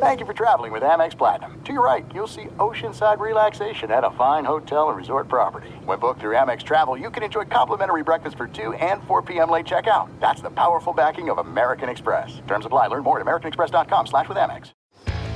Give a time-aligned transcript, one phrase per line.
[0.00, 1.60] Thank you for traveling with Amex Platinum.
[1.64, 5.70] To your right, you'll see oceanside relaxation at a fine hotel and resort property.
[5.86, 9.50] When booked through Amex Travel, you can enjoy complimentary breakfast for 2 and 4 p.m.
[9.50, 10.08] late checkout.
[10.20, 12.40] That's the powerful backing of American Express.
[12.46, 12.86] Terms apply.
[12.86, 14.70] Learn more at americanexpress.com slash with Amex.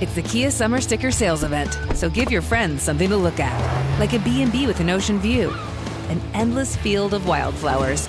[0.01, 3.99] It's the Kia Summer Sticker Sales Event, so give your friends something to look at.
[3.99, 5.53] Like a B&B with an ocean view,
[6.09, 8.09] an endless field of wildflowers,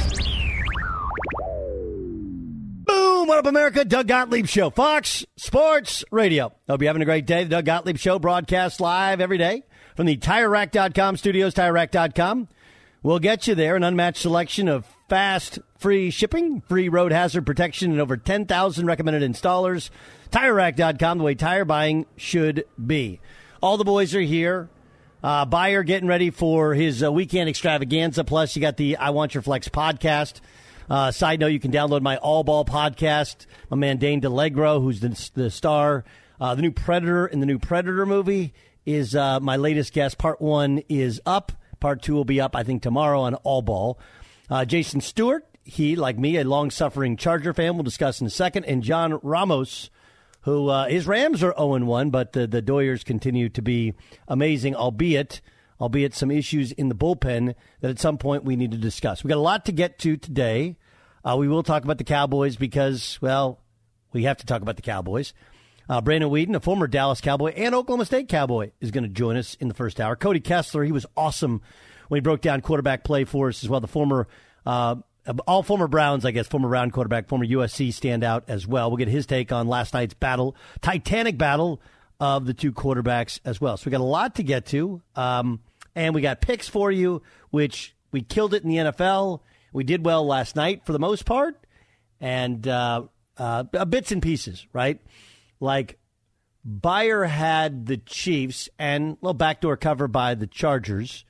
[2.91, 3.29] Boom!
[3.29, 3.85] What up, America?
[3.85, 6.51] Doug Gottlieb Show, Fox Sports Radio.
[6.67, 7.45] Hope you're having a great day.
[7.45, 9.63] The Doug Gottlieb Show broadcasts live every day
[9.95, 12.49] from the TireRack.com studios, TireRack.com.
[13.01, 17.91] We'll get you there an unmatched selection of fast, free shipping, free road hazard protection,
[17.91, 19.89] and over 10,000 recommended installers.
[20.31, 23.21] TireRack.com, the way tire buying should be.
[23.61, 24.69] All the boys are here.
[25.23, 28.25] Uh, Beyer getting ready for his uh, weekend extravaganza.
[28.25, 30.41] Plus, you got the I Want Your Flex podcast.
[30.91, 33.45] Uh, side note, you can download my All Ball podcast.
[33.69, 36.03] My man Dane DiLiegro, who's the, the star,
[36.37, 38.53] uh, the new Predator in the new Predator movie,
[38.85, 40.17] is uh, my latest guest.
[40.17, 41.53] Part one is up.
[41.79, 43.97] Part two will be up, I think, tomorrow on All Ball.
[44.49, 48.29] Uh, Jason Stewart, he, like me, a long suffering Charger fan, we'll discuss in a
[48.29, 48.65] second.
[48.65, 49.89] And John Ramos,
[50.41, 53.93] who uh, his Rams are 0 1, but the, the Doyers continue to be
[54.27, 55.39] amazing, albeit
[55.81, 59.23] albeit some issues in the bullpen that at some point we need to discuss.
[59.23, 60.77] We got a lot to get to today.
[61.23, 63.59] Uh, we will talk about the Cowboys because, well,
[64.13, 65.33] we have to talk about the Cowboys.
[65.89, 69.35] Uh, Brandon Weeden, a former Dallas Cowboy and Oklahoma State Cowboy, is going to join
[69.35, 70.15] us in the first hour.
[70.15, 71.61] Cody Kessler, he was awesome
[72.07, 73.79] when he broke down quarterback play for us as well.
[73.79, 74.27] The former,
[74.65, 74.95] uh,
[75.47, 78.89] all former Browns, I guess, former Brown quarterback, former USC standout as well.
[78.89, 81.81] We'll get his take on last night's battle, Titanic battle
[82.19, 83.77] of the two quarterbacks as well.
[83.77, 85.01] So we got a lot to get to.
[85.15, 85.59] Um,
[85.95, 89.41] and we got picks for you, which we killed it in the NFL.
[89.71, 91.65] We did well last night for the most part,
[92.19, 93.03] and uh,
[93.37, 94.99] uh, bits and pieces, right?
[95.59, 95.97] Like
[96.63, 101.25] Beyer had the Chiefs and little backdoor cover by the Chargers.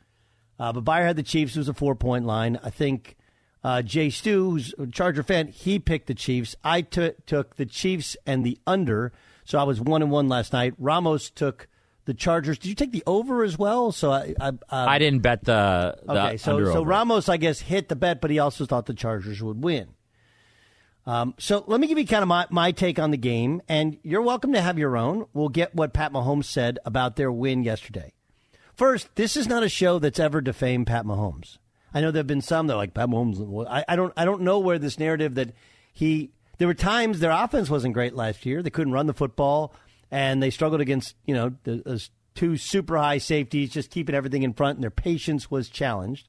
[0.59, 1.55] Uh, but Beyer had the Chiefs.
[1.55, 2.59] It was a four point line.
[2.63, 3.17] I think
[3.63, 6.55] uh, Jay Stu, who's a Charger fan, he picked the Chiefs.
[6.63, 9.11] I t- took the Chiefs and the under.
[9.45, 10.73] So I was one and one last night.
[10.77, 11.67] Ramos took
[12.05, 12.57] the Chargers.
[12.57, 13.91] Did you take the over as well?
[13.91, 16.37] So I I, uh, I didn't bet the, the okay.
[16.37, 16.89] So so over.
[16.89, 19.89] Ramos, I guess, hit the bet, but he also thought the Chargers would win.
[21.05, 23.97] Um, so let me give you kind of my, my take on the game, and
[24.03, 25.25] you're welcome to have your own.
[25.33, 28.13] We'll get what Pat Mahomes said about their win yesterday.
[28.75, 31.57] First, this is not a show that's ever defamed Pat Mahomes.
[31.93, 33.67] I know there have been some that are like Pat Mahomes.
[33.69, 35.53] I, I don't I don't know where this narrative that
[35.91, 38.61] he there were times their offense wasn't great last year.
[38.61, 39.73] They couldn't run the football,
[40.11, 44.53] and they struggled against you know those two super high safeties, just keeping everything in
[44.53, 46.27] front, and their patience was challenged.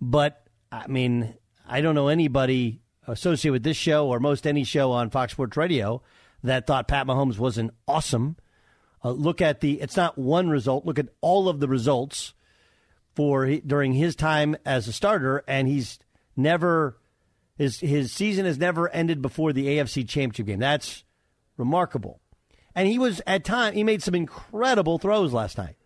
[0.00, 1.34] But I mean,
[1.66, 5.56] I don't know anybody associated with this show or most any show on Fox Sports
[5.56, 6.02] Radio
[6.42, 8.36] that thought Pat Mahomes wasn't awesome.
[9.04, 10.86] Uh, look at the it's not one result.
[10.86, 12.32] Look at all of the results
[13.14, 15.98] for during his time as a starter, and he's
[16.36, 16.98] never
[17.56, 20.58] his his season has never ended before the AFC Championship game.
[20.58, 21.04] That's
[21.56, 22.20] remarkable.
[22.74, 25.76] And he was at time he made some incredible throws last night.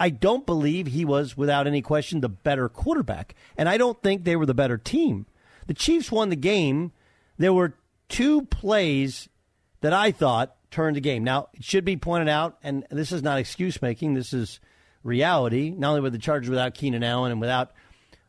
[0.00, 4.24] I don't believe he was without any question the better quarterback, and I don't think
[4.24, 5.26] they were the better team.
[5.66, 6.92] The Chiefs won the game.
[7.36, 7.74] There were
[8.08, 9.28] two plays
[9.80, 11.24] that I thought turned the game.
[11.24, 14.60] Now, it should be pointed out, and this is not excuse making, this is
[15.02, 15.70] reality.
[15.76, 17.72] Not only with the Chargers without Keenan Allen and without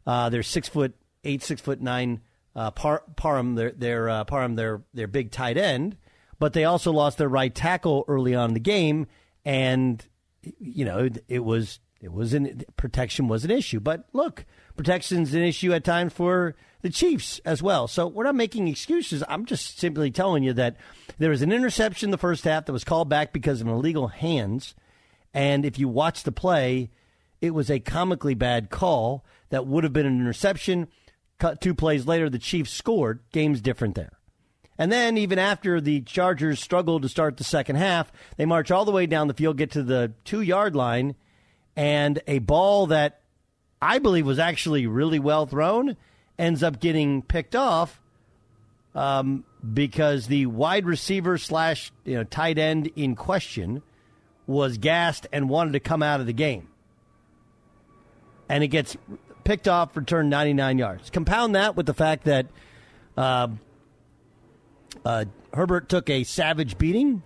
[0.07, 2.21] uh, their six foot eight, six foot nine
[2.55, 5.97] uh, Par- Parham, their their uh, Parham, their their big tight end,
[6.39, 9.07] but they also lost their right tackle early on in the game,
[9.45, 10.03] and
[10.41, 13.79] you know it, was it was an protection was an issue.
[13.79, 14.45] But look,
[14.75, 17.87] protection's an issue at times for the Chiefs as well.
[17.87, 19.23] So we're not making excuses.
[19.27, 20.77] I'm just simply telling you that
[21.17, 23.73] there was an interception in the first half that was called back because of an
[23.73, 24.75] illegal hands.
[25.33, 26.89] And if you watch the play,
[27.41, 30.87] it was a comically bad call that would have been an interception.
[31.37, 33.19] Cut two plays later, the Chiefs scored.
[33.31, 34.18] Game's different there.
[34.79, 38.85] And then, even after the Chargers struggled to start the second half, they march all
[38.85, 41.15] the way down the field, get to the two yard line,
[41.75, 43.19] and a ball that
[43.81, 45.97] I believe was actually really well thrown
[46.37, 47.99] ends up getting picked off
[48.95, 49.43] um,
[49.73, 53.83] because the wide receiver slash you know tight end in question
[54.47, 56.69] was gassed and wanted to come out of the game,
[58.47, 58.95] and it gets
[59.43, 61.09] picked off, returned 99 yards.
[61.09, 62.47] Compound that with the fact that
[63.17, 63.49] uh,
[65.05, 67.23] uh, Herbert took a savage beating.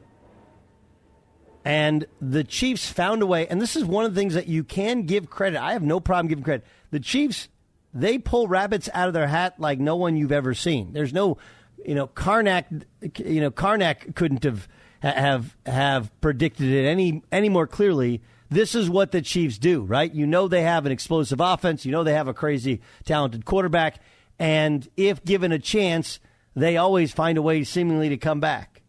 [1.66, 4.66] And the Chiefs found a way, and this is one of the things that you
[4.66, 5.62] can give credit.
[5.62, 6.66] I have no problem giving credit.
[6.92, 7.48] The Chiefs
[7.94, 10.94] they pull rabbits out of their hat like no one you've ever seen.
[10.94, 11.38] There's no,
[11.86, 12.86] you know, Karnak,
[13.20, 14.68] you know, Karnak couldn't have
[15.02, 18.22] have have predicted it any any more clearly.
[18.50, 20.14] This is what the Chiefs do, right?
[20.14, 21.86] You know they have an explosive offense.
[21.86, 24.00] You know they have a crazy talented quarterback,
[24.40, 26.20] and if given a chance,
[26.56, 28.82] they always find a way seemingly to come back.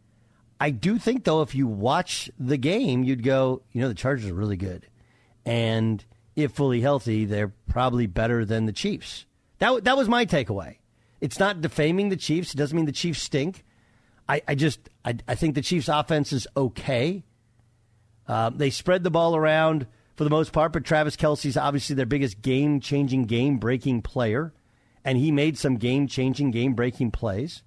[0.61, 4.31] I do think though, if you watch the game, you'd go, you know, the Chargers
[4.31, 4.87] are really good,
[5.45, 6.05] and
[6.37, 9.27] if fully healthy, they're probably better than the Chiefs.
[9.59, 10.77] That that was my takeaway.
[11.21, 12.55] It's not defaming the Chiefs.
[12.55, 13.65] It doesn't mean the Chiefs stink.
[14.29, 17.25] I, I just I, I think the Chiefs' offense is okay.
[18.27, 22.07] Um, they spread the ball around for the most part, but Travis Kelce's obviously their
[22.07, 24.53] biggest game changing, game breaking player,
[25.05, 27.63] and he made some game changing, game breaking plays.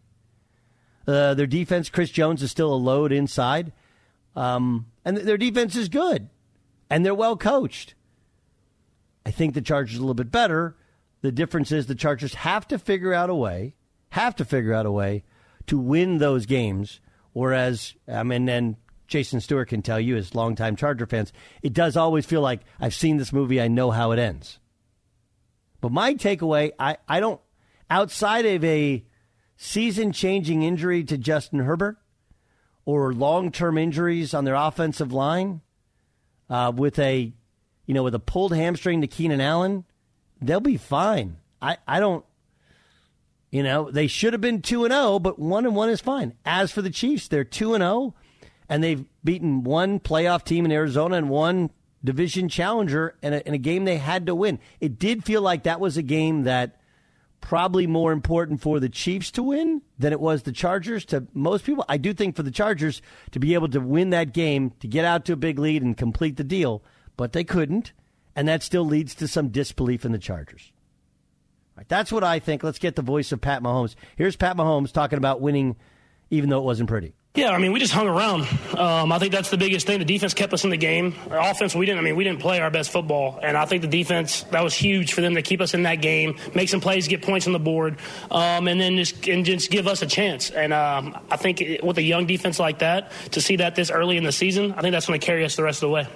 [1.08, 3.72] Uh, their defense, Chris Jones is still a load inside,
[4.36, 6.29] um, and their defense is good,
[6.89, 7.94] and they're well coached.
[9.25, 10.75] I think the Chargers are a little bit better.
[11.22, 13.75] The difference is the Chargers have to figure out a way,
[14.10, 15.24] have to figure out a way
[15.67, 17.00] to win those games.
[17.34, 18.75] Whereas, I mean, and
[19.08, 22.96] Jason Stewart can tell you, as longtime Charger fans, it does always feel like I've
[22.96, 24.60] seen this movie, I know how it ends.
[25.88, 27.39] But my takeaway, I, I don't,
[27.89, 29.06] outside of a
[29.56, 31.96] season changing injury to Justin Herbert
[32.84, 35.62] or long term injuries on their offensive line
[36.50, 37.32] uh, with a
[37.86, 39.86] you know, with a pulled hamstring to Keenan Allen,
[40.41, 41.38] they'll be fine.
[41.62, 42.25] I, I don't,
[43.50, 46.34] you know, they should have been 2 and 0, but 1 and 1 is fine.
[46.46, 48.13] As for the Chiefs, they're 2 and 0,
[48.67, 51.70] and they've beaten one playoff team in Arizona and one
[52.08, 54.60] division challenger in a, in a game they had to win.
[54.80, 56.82] It did feel like that was a game that
[57.40, 61.64] probably more important for the Chiefs to win than it was the Chargers to most
[61.66, 61.86] people.
[61.88, 65.06] I do think for the Chargers to be able to win that game, to get
[65.06, 66.82] out to a big lead and complete the deal–
[67.18, 67.92] but they couldn't,
[68.36, 70.72] and that still leads to some disbelief in the Chargers.
[71.76, 72.64] Right, that's what I think.
[72.64, 73.96] Let's get the voice of Pat Mahomes.
[74.16, 75.76] Here's Pat Mahomes talking about winning,
[76.30, 77.14] even though it wasn't pretty.
[77.38, 78.48] Yeah, I mean, we just hung around.
[78.75, 80.00] Um, I think that's the biggest thing.
[80.00, 81.13] The defense kept us in the game.
[81.29, 82.00] Our offense, we didn't.
[82.00, 84.74] I mean, we didn't play our best football, and I think the defense that was
[84.74, 87.53] huge for them to keep us in that game, make some plays, get points on
[87.53, 87.98] the board,
[88.32, 90.50] um, and then just and just give us a chance.
[90.50, 94.17] And um, I think with a young defense like that, to see that this early
[94.17, 96.08] in the season, I think that's going to carry us the rest of the way.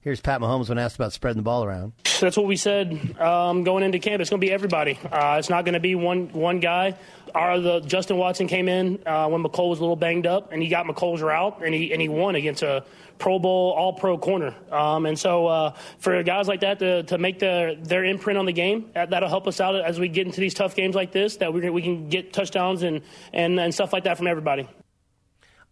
[0.00, 1.92] Here's Pat Mahomes when asked about spreading the ball around.
[2.20, 4.20] That's what we said um, going into camp.
[4.20, 4.98] It's going to be everybody.
[5.04, 6.96] Uh, it's not going to be one one guy.
[7.34, 10.62] Our the Justin Watson came in uh, when Mecole was a little banged up, and
[10.62, 12.84] he got Mecole's route, and he and he won against a
[13.18, 14.54] Pro Bowl All Pro corner.
[14.70, 18.52] Um, and so uh, for guys like that to, to make their imprint on the
[18.52, 21.36] game, that, will help us out as we get into these tough games like this.
[21.38, 23.02] That we we can get touchdowns and
[23.32, 24.68] and, and stuff like that from everybody.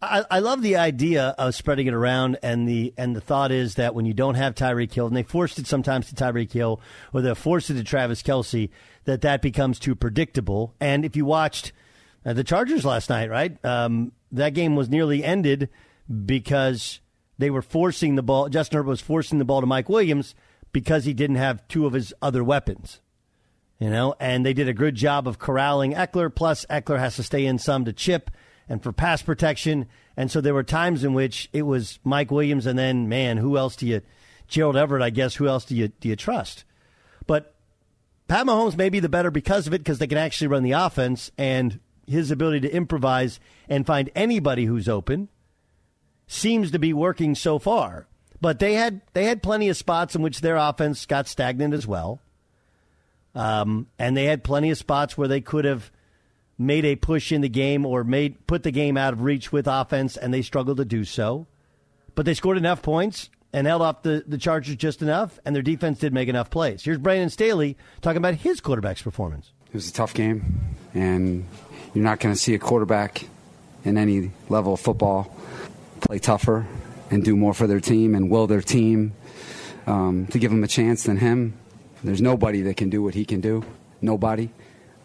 [0.01, 3.75] I, I, love the idea of spreading it around, and the and the thought is
[3.75, 6.79] that when you don't have Tyreek Hill, and they forced it sometimes to Tyreek Hill,
[7.13, 8.69] or they forced it to Travis Kelce,
[9.05, 10.75] that that becomes too predictable.
[10.79, 11.71] And if you watched
[12.23, 15.69] uh, the Chargers last night, right, um, that game was nearly ended
[16.25, 16.99] because
[17.39, 18.49] they were forcing the ball.
[18.49, 20.35] Justin Herbert was forcing the ball to Mike Williams
[20.71, 23.01] because he didn't have two of his other weapons.
[23.79, 26.33] You know, and they did a good job of corralling Ekeler.
[26.33, 28.31] Plus, Ekeler has to stay in some to chip
[28.69, 29.87] and for pass protection.
[30.15, 33.57] And so there were times in which it was Mike Williams, and then man, who
[33.57, 34.01] else do you?
[34.47, 35.35] Gerald Everett, I guess.
[35.35, 36.63] Who else do you do you trust?
[37.25, 37.53] But
[38.27, 40.71] Pat Mahomes may be the better because of it, because they can actually run the
[40.71, 45.27] offense, and his ability to improvise and find anybody who's open
[46.25, 48.07] seems to be working so far.
[48.39, 51.87] But they had they had plenty of spots in which their offense got stagnant as
[51.87, 52.21] well,
[53.33, 55.91] um, and they had plenty of spots where they could have
[56.57, 59.67] made a push in the game or made put the game out of reach with
[59.67, 61.47] offense, and they struggled to do so.
[62.15, 65.63] But they scored enough points and held off the, the Chargers just enough, and their
[65.63, 66.83] defense did make enough plays.
[66.83, 69.51] Here's Brandon Staley talking about his quarterback's performance.
[69.67, 71.45] It was a tough game, and
[71.93, 73.27] you're not going to see a quarterback
[73.83, 75.35] in any level of football
[76.01, 76.67] play tougher
[77.09, 79.13] and do more for their team and will their team
[79.85, 81.53] um, to give them a chance than him.
[82.03, 83.63] There's nobody that can do what he can do.
[84.01, 84.49] Nobody.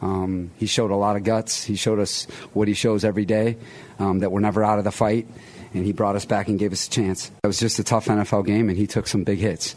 [0.03, 1.65] Um, he showed a lot of guts.
[1.65, 3.57] He showed us what he shows every day
[3.99, 5.27] um, that we're never out of the fight,
[5.73, 7.31] and he brought us back and gave us a chance.
[7.43, 9.77] It was just a tough NFL game, and he took some big hits.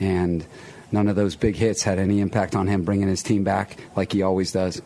[0.00, 0.44] And
[0.90, 4.12] none of those big hits had any impact on him bringing his team back like
[4.12, 4.80] he always does.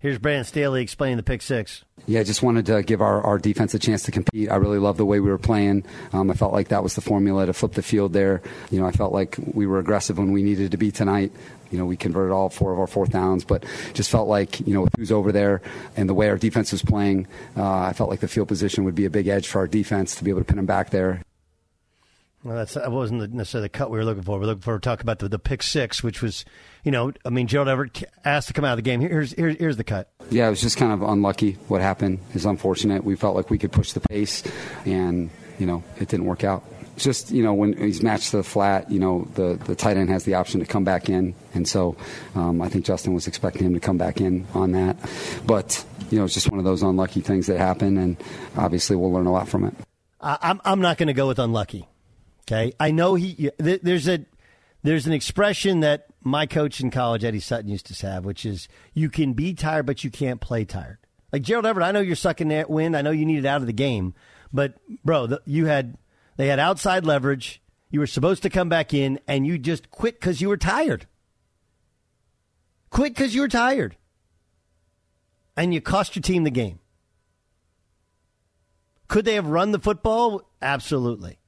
[0.00, 1.84] Here's Brandon Staley explaining the pick six.
[2.06, 4.50] Yeah, I just wanted to give our, our defense a chance to compete.
[4.50, 5.84] I really love the way we were playing.
[6.14, 8.40] Um, I felt like that was the formula to flip the field there.
[8.70, 11.32] You know, I felt like we were aggressive when we needed to be tonight.
[11.70, 14.72] You know, we converted all four of our fourth downs, but just felt like, you
[14.72, 15.60] know, who's over there
[15.98, 18.94] and the way our defense was playing, uh, I felt like the field position would
[18.94, 21.20] be a big edge for our defense to be able to pin them back there.
[22.42, 24.38] Well, that's that wasn't necessarily the cut we were looking for.
[24.38, 26.46] We are looking for to talk about the, the pick six, which was,
[26.84, 29.00] you know, I mean, Gerald Everett asked to come out of the game.
[29.00, 30.10] Here's here's, here's the cut.
[30.30, 31.52] Yeah, it was just kind of unlucky.
[31.68, 33.04] What happened is unfortunate.
[33.04, 34.42] We felt like we could push the pace,
[34.86, 35.28] and
[35.58, 36.64] you know, it didn't work out
[37.00, 40.08] just you know when he's matched to the flat, you know the the tight end
[40.10, 41.96] has the option to come back in, and so
[42.34, 44.96] um, I think Justin was expecting him to come back in on that,
[45.46, 48.16] but you know it's just one of those unlucky things that happen, and
[48.56, 49.74] obviously we'll learn a lot from it.
[50.20, 51.88] I'm I'm not going to go with unlucky.
[52.42, 54.24] Okay, I know he there's a
[54.82, 58.68] there's an expression that my coach in college Eddie Sutton used to have, which is
[58.94, 60.98] you can be tired but you can't play tired.
[61.32, 62.96] Like Gerald Everett, I know you're sucking that wind.
[62.96, 64.14] I know you needed out of the game,
[64.52, 65.96] but bro, the, you had
[66.36, 67.62] they had outside leverage.
[67.90, 71.06] You were supposed to come back in, and you just quit because you were tired.
[72.90, 73.96] Quit because you were tired.
[75.56, 76.78] And you cost your team the game.
[79.08, 80.48] Could they have run the football?
[80.62, 81.39] Absolutely.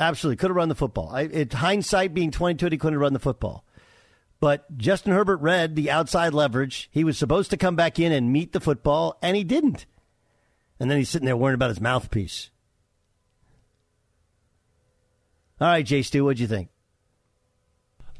[0.00, 0.36] Absolutely.
[0.38, 1.10] Could have run the football.
[1.12, 3.64] I, it, hindsight being 22, he couldn't have run the football.
[4.40, 6.88] But Justin Herbert read the outside leverage.
[6.90, 9.84] He was supposed to come back in and meet the football, and he didn't.
[10.80, 12.48] And then he's sitting there worrying about his mouthpiece.
[15.60, 16.70] All right, Jay Stu, what'd you think?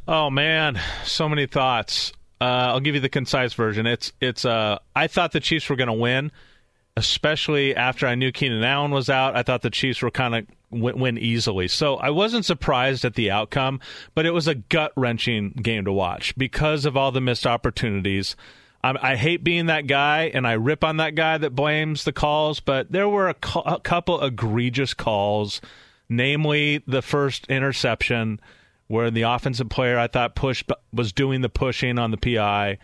[0.07, 2.13] Oh man, so many thoughts.
[2.39, 3.87] Uh, I'll give you the concise version.
[3.87, 4.45] It's it's.
[4.45, 6.33] Uh, I thought the Chiefs were going to win,
[6.97, 9.37] especially after I knew Keenan Allen was out.
[9.37, 11.69] I thought the Chiefs were kind of win, easily.
[11.69, 13.81] So I wasn't surprised at the outcome,
[14.15, 18.37] but it was a gut wrenching game to watch because of all the missed opportunities.
[18.83, 22.13] I, I, hate being that guy, and I rip on that guy that blames the
[22.13, 25.61] calls, but there were a, a couple egregious calls
[26.11, 28.41] namely the first interception
[28.89, 32.79] where the offensive player I thought push was doing the pushing on the PI.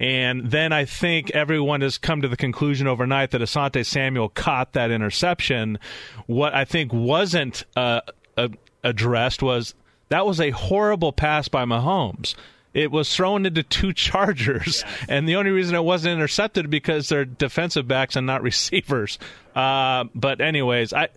[0.00, 4.72] And then I think everyone has come to the conclusion overnight that Asante Samuel caught
[4.72, 5.78] that interception.
[6.26, 8.00] What I think wasn't uh,
[8.36, 8.48] uh,
[8.82, 9.74] addressed was
[10.08, 12.34] that was a horrible pass by Mahomes.
[12.74, 15.06] it was thrown into two Chargers, yes.
[15.08, 19.18] and the only reason it wasn't intercepted because they're defensive backs and not receivers.
[19.54, 21.08] Uh, but anyways, I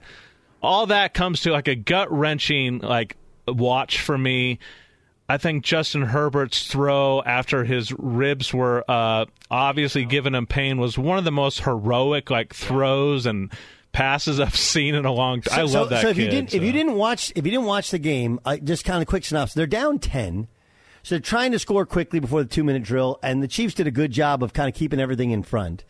[0.62, 3.16] all that comes to like a gut wrenching like
[3.48, 4.60] watch for me.
[5.28, 10.98] I think Justin Herbert's throw after his ribs were uh, obviously giving him pain was
[10.98, 13.52] one of the most heroic like throws and
[13.92, 15.60] passes I've seen in a long time.
[15.60, 16.02] I love so, that.
[16.02, 16.58] So if kid, you didn't, so.
[16.58, 19.26] if you didn't watch, if you didn't watch the game, I, just kind of quick
[19.26, 19.56] synopsis.
[19.56, 20.48] They're down ten,
[21.02, 23.88] so they're trying to score quickly before the two minute drill, and the Chiefs did
[23.88, 25.84] a good job of kind of keeping everything in front.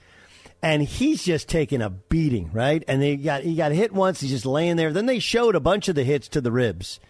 [0.62, 2.84] And he's just taking a beating, right?
[2.88, 4.22] And they got he got hit once.
[4.22, 4.94] He's just laying there.
[4.94, 7.02] Then they showed a bunch of the hits to the ribs.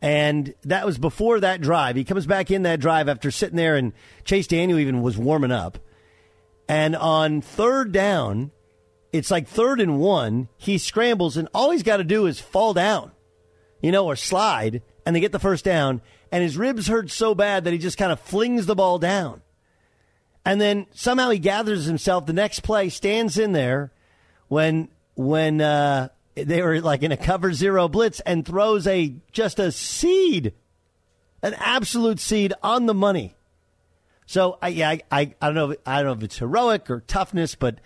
[0.00, 1.96] And that was before that drive.
[1.96, 3.92] He comes back in that drive after sitting there, and
[4.24, 5.78] Chase Daniel even was warming up.
[6.68, 8.52] And on third down,
[9.12, 10.48] it's like third and one.
[10.56, 13.10] He scrambles, and all he's got to do is fall down,
[13.82, 16.00] you know, or slide, and they get the first down.
[16.30, 19.42] And his ribs hurt so bad that he just kind of flings the ball down.
[20.44, 22.26] And then somehow he gathers himself.
[22.26, 23.92] The next play stands in there
[24.48, 26.08] when when uh,
[26.44, 30.54] they were like in a cover zero blitz and throws a just a seed,
[31.42, 33.34] an absolute seed on the money.
[34.26, 36.90] So I yeah I, I, I don't know if, I don't know if it's heroic
[36.90, 37.80] or toughness, but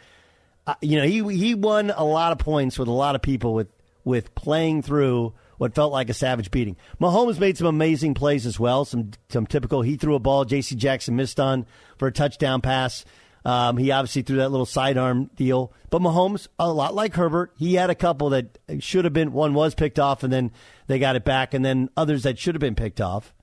[0.66, 3.54] uh, you know he he won a lot of points with a lot of people
[3.54, 3.68] with
[4.04, 6.76] with playing through what felt like a savage beating.
[7.00, 8.84] Mahomes made some amazing plays as well.
[8.84, 9.82] Some some typical.
[9.82, 10.44] He threw a ball.
[10.44, 10.74] J.C.
[10.74, 11.66] Jackson missed on
[11.98, 13.04] for a touchdown pass.
[13.44, 15.72] Um, he obviously threw that little sidearm deal.
[15.90, 19.54] But Mahomes, a lot like Herbert, he had a couple that should have been, one
[19.54, 20.52] was picked off and then
[20.86, 23.34] they got it back, and then others that should have been picked off.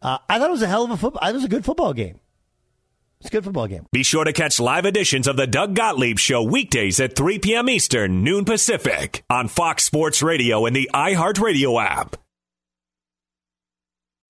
[0.00, 1.26] Uh, I thought it was a hell of a football.
[1.28, 2.20] It was a good football game.
[3.20, 3.86] It's a good football game.
[3.90, 7.70] Be sure to catch live editions of the Doug Gottlieb Show weekdays at 3 p.m.
[7.70, 12.16] Eastern, noon Pacific, on Fox Sports Radio and the iHeartRadio app.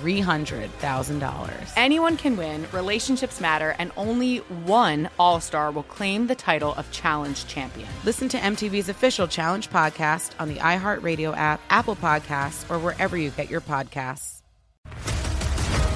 [0.00, 1.72] $300,000.
[1.76, 6.90] Anyone can win, relationships matter, and only one All Star will claim the title of
[6.90, 7.88] Challenge Champion.
[8.04, 13.30] Listen to MTV's official Challenge podcast on the iHeartRadio app, Apple Podcasts, or wherever you
[13.30, 14.42] get your podcasts.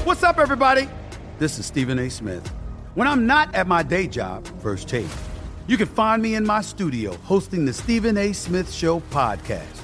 [0.04, 0.88] What's up, everybody?
[1.38, 2.10] This is Stephen A.
[2.10, 2.46] Smith.
[2.94, 5.08] When I'm not at my day job, First Take
[5.66, 8.32] you can find me in my studio hosting the Stephen A.
[8.32, 9.83] Smith Show podcast.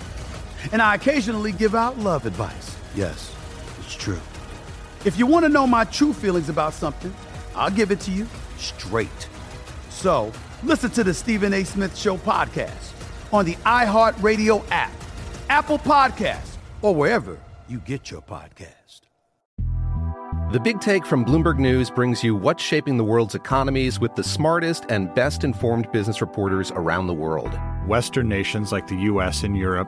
[0.71, 2.77] And I occasionally give out love advice.
[2.95, 3.35] Yes,
[3.79, 4.19] it's true.
[5.05, 7.13] If you want to know my true feelings about something,
[7.55, 9.27] I'll give it to you straight.
[9.89, 10.31] So
[10.63, 11.63] listen to the Stephen A.
[11.63, 12.91] Smith Show podcast
[13.33, 14.91] on the iHeartRadio app,
[15.49, 19.01] Apple Podcasts, or wherever you get your podcast.
[20.51, 24.23] The Big Take from Bloomberg News brings you what's shaping the world's economies with the
[24.23, 27.57] smartest and best informed business reporters around the world.
[27.87, 29.43] Western nations like the U.S.
[29.43, 29.87] and Europe.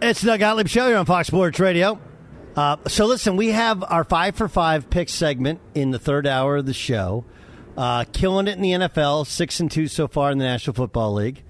[0.00, 1.98] It's the Gottlieb Show here on Fox Sports Radio.
[2.54, 6.58] Uh, so listen, we have our five for five pick segment in the third hour
[6.58, 7.24] of the show.
[7.76, 11.14] Uh, killing it in the NFL, six and two so far in the National Football
[11.14, 11.42] League.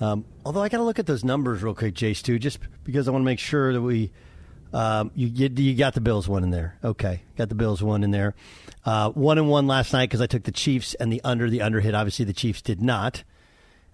[0.00, 3.08] Um, although I got to look at those numbers real quick, Jay Stu, just because
[3.08, 4.10] I want to make sure that we
[4.72, 6.78] um, you, you you got the Bills one in there.
[6.82, 8.34] Okay, got the Bills one in there.
[8.86, 11.50] Uh, one and one last night because I took the Chiefs and the under.
[11.50, 11.94] The under hit.
[11.94, 13.22] Obviously, the Chiefs did not.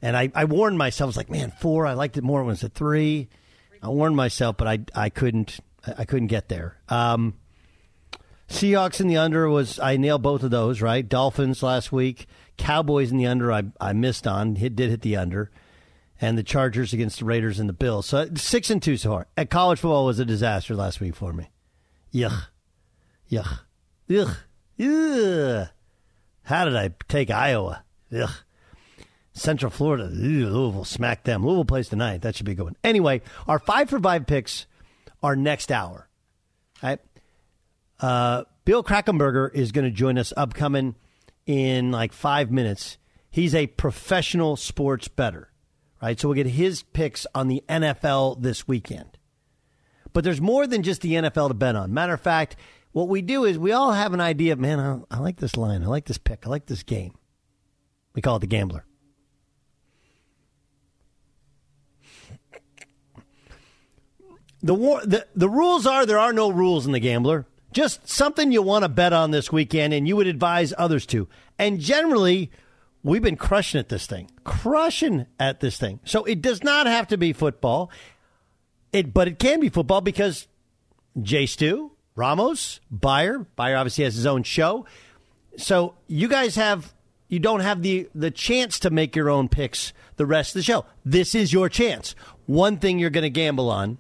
[0.01, 1.07] And I, I warned myself.
[1.07, 1.85] I was like, man, four.
[1.85, 3.29] I liked it more when it was at three.
[3.83, 6.79] I warned myself, but I I couldn't I couldn't get there.
[6.89, 7.35] Um,
[8.49, 11.09] Seahawks in the under was I nailed both of those right.
[11.09, 14.57] Dolphins last week, Cowboys in the under I I missed on.
[14.57, 15.51] Hit did hit the under,
[16.21, 18.07] and the Chargers against the Raiders and the Bills.
[18.07, 19.27] So six and two so far.
[19.37, 21.51] At college football was a disaster last week for me.
[22.15, 22.49] Yuck,
[23.31, 23.61] yuck,
[24.09, 24.37] yuck,
[24.79, 25.71] yuck.
[26.45, 27.85] How did I take Iowa?
[28.15, 28.31] Ugh.
[29.33, 31.45] Central Florida, Louisville smack them.
[31.45, 32.23] Louisville plays tonight.
[32.23, 32.77] That should be good one.
[32.85, 34.67] Anyway, our five for five picks
[35.23, 36.09] are next hour.
[36.83, 37.01] All right.
[38.01, 40.97] Uh, Bill Krackomberger is going to join us upcoming
[41.47, 42.99] in like five minutes.
[43.31, 45.51] He's a professional sports bettor,
[46.03, 46.19] right?
[46.19, 49.19] So we'll get his picks on the NFL this weekend.
[50.13, 51.95] But there's more than just the NFL to bet on.
[51.95, 52.57] Matter of fact,
[52.93, 55.57] what we do is we all have an idea of, man, I, I like this
[55.57, 55.83] line.
[55.83, 56.47] I like this pick.
[56.47, 57.15] I like this game.
[58.15, 58.85] We call it the gambler.
[64.63, 67.47] The, war, the the rules are there are no rules in the gambler.
[67.73, 71.27] Just something you want to bet on this weekend, and you would advise others to.
[71.59, 72.51] And generally,
[73.03, 76.01] we've been crushing at this thing, crushing at this thing.
[76.05, 77.91] So it does not have to be football.
[78.93, 80.49] It, but it can be football because
[81.21, 84.85] Jay Stu, Ramos, Beyer, Beyer obviously has his own show.
[85.57, 86.95] So you guys have
[87.29, 90.65] you don't have the the chance to make your own picks the rest of the
[90.65, 90.85] show.
[91.05, 92.15] This is your chance.
[92.47, 93.99] One thing you're going to gamble on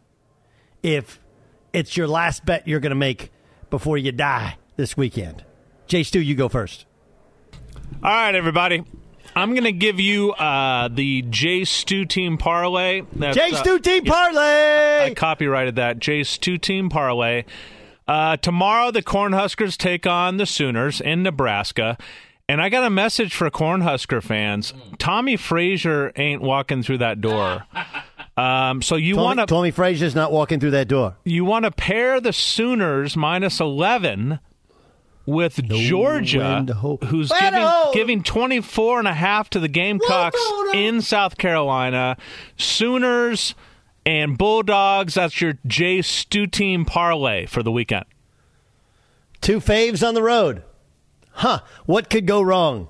[0.83, 1.21] if
[1.73, 3.31] it's your last bet you're going to make
[3.71, 5.45] before you die this weekend.
[5.87, 6.87] Jay Stu, you go first.
[8.03, 8.85] All right, everybody.
[9.35, 13.03] I'm going to give you uh, the J Stu Team Parlay.
[13.15, 15.07] That's, J Stu uh, Team yeah, Parlay!
[15.07, 15.99] I copyrighted that.
[15.99, 17.45] J Stu Team Parlay.
[18.07, 21.97] Uh, tomorrow, the Cornhuskers take on the Sooners in Nebraska.
[22.49, 24.75] And I got a message for Cornhusker fans.
[24.99, 27.65] Tommie Frazier ain't walking through that door.
[28.37, 31.17] Um, so you want to Tommie Frazier's not walking through that door.
[31.25, 34.41] you want to pair the Sooners minus eleven
[35.27, 36.65] with Georgia,
[37.07, 40.41] who's Way giving, to giving 24 and a half to the Gamecocks
[40.75, 42.17] in South Carolina.
[42.57, 43.55] Sooners
[44.05, 45.15] and Bulldogs.
[45.15, 48.07] That's your J Stu team parlay for the weekend.
[49.41, 50.63] Two faves on the road.
[51.33, 51.61] Huh.
[51.87, 52.89] What could go wrong?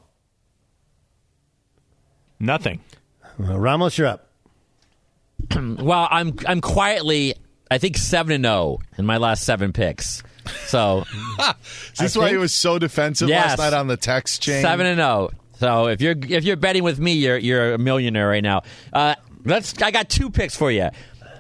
[2.39, 2.81] Nothing.
[3.41, 4.29] Uh, Ramos, you're up.
[5.81, 7.35] well, I'm I'm quietly
[7.71, 10.23] I think seven and zero in my last seven picks.
[10.67, 11.05] So
[11.39, 13.59] Is this I why he was so defensive Yes.
[13.59, 14.63] last night on the text chain?
[14.63, 15.31] seven and zero.
[15.59, 18.63] So if you're if you're betting with me, you're you're a millionaire right now.
[18.93, 19.81] Uh, let's.
[19.81, 20.89] I got two picks for you.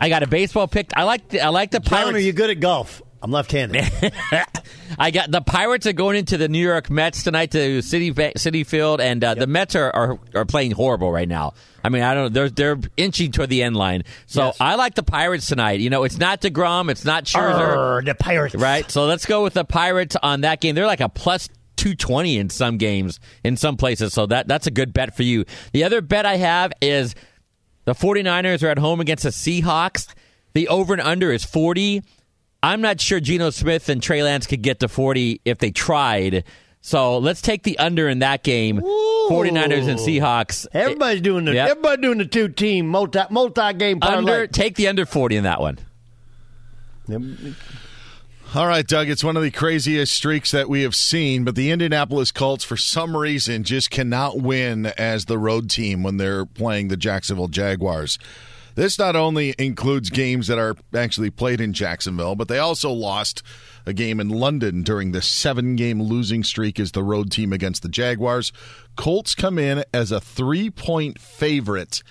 [0.00, 0.90] I got a baseball pick.
[0.96, 2.14] I like the, I like the John, Pirates.
[2.16, 3.02] are you good at golf?
[3.22, 3.90] I'm left-handed.
[4.98, 8.66] I got the Pirates are going into the New York Mets tonight to City Citi
[8.66, 11.54] Field, and uh, the Mets are, are are playing horrible right now.
[11.84, 12.34] I mean, I don't.
[12.34, 14.02] They're they're inching toward the end line.
[14.26, 14.56] So Yes.
[14.60, 15.78] I like the Pirates tonight.
[15.80, 18.56] You know, it's not Degrom, it's not Scherzer, Arr, the Pirates.
[18.56, 18.90] right?
[18.90, 20.74] So let's go with the Pirates on that game.
[20.74, 21.48] They're like a plus.
[21.76, 25.44] 220 in some games in some places so that that's a good bet for you
[25.72, 27.16] the other bet i have is
[27.86, 30.06] the 49ers are at home against the seahawks
[30.52, 32.02] the over and under is 40
[32.62, 36.44] I'm not sure Geno Smith and Trey Lance could get to 40 if they tried.
[36.80, 38.80] So let's take the under in that game.
[38.80, 40.66] 49ers and Seahawks.
[40.72, 41.70] Everybody's doing the Yep.
[41.70, 44.18] everybody doing the two team multi multi game parlay.
[44.18, 45.78] Under, take the under 40 in that one.
[48.54, 51.70] All right, Doug, it's one of the craziest streaks that we have seen, but the
[51.70, 56.88] Indianapolis Colts, for some reason, just cannot win as the road team when they're playing
[56.88, 58.18] the Jacksonville Jaguars.
[58.74, 63.42] This not only includes games that are actually played in Jacksonville, but they also lost
[63.84, 67.82] a game in London during the seven game losing streak as the road team against
[67.82, 68.52] the Jaguars.
[68.96, 72.02] Colts come in as a three point favorite.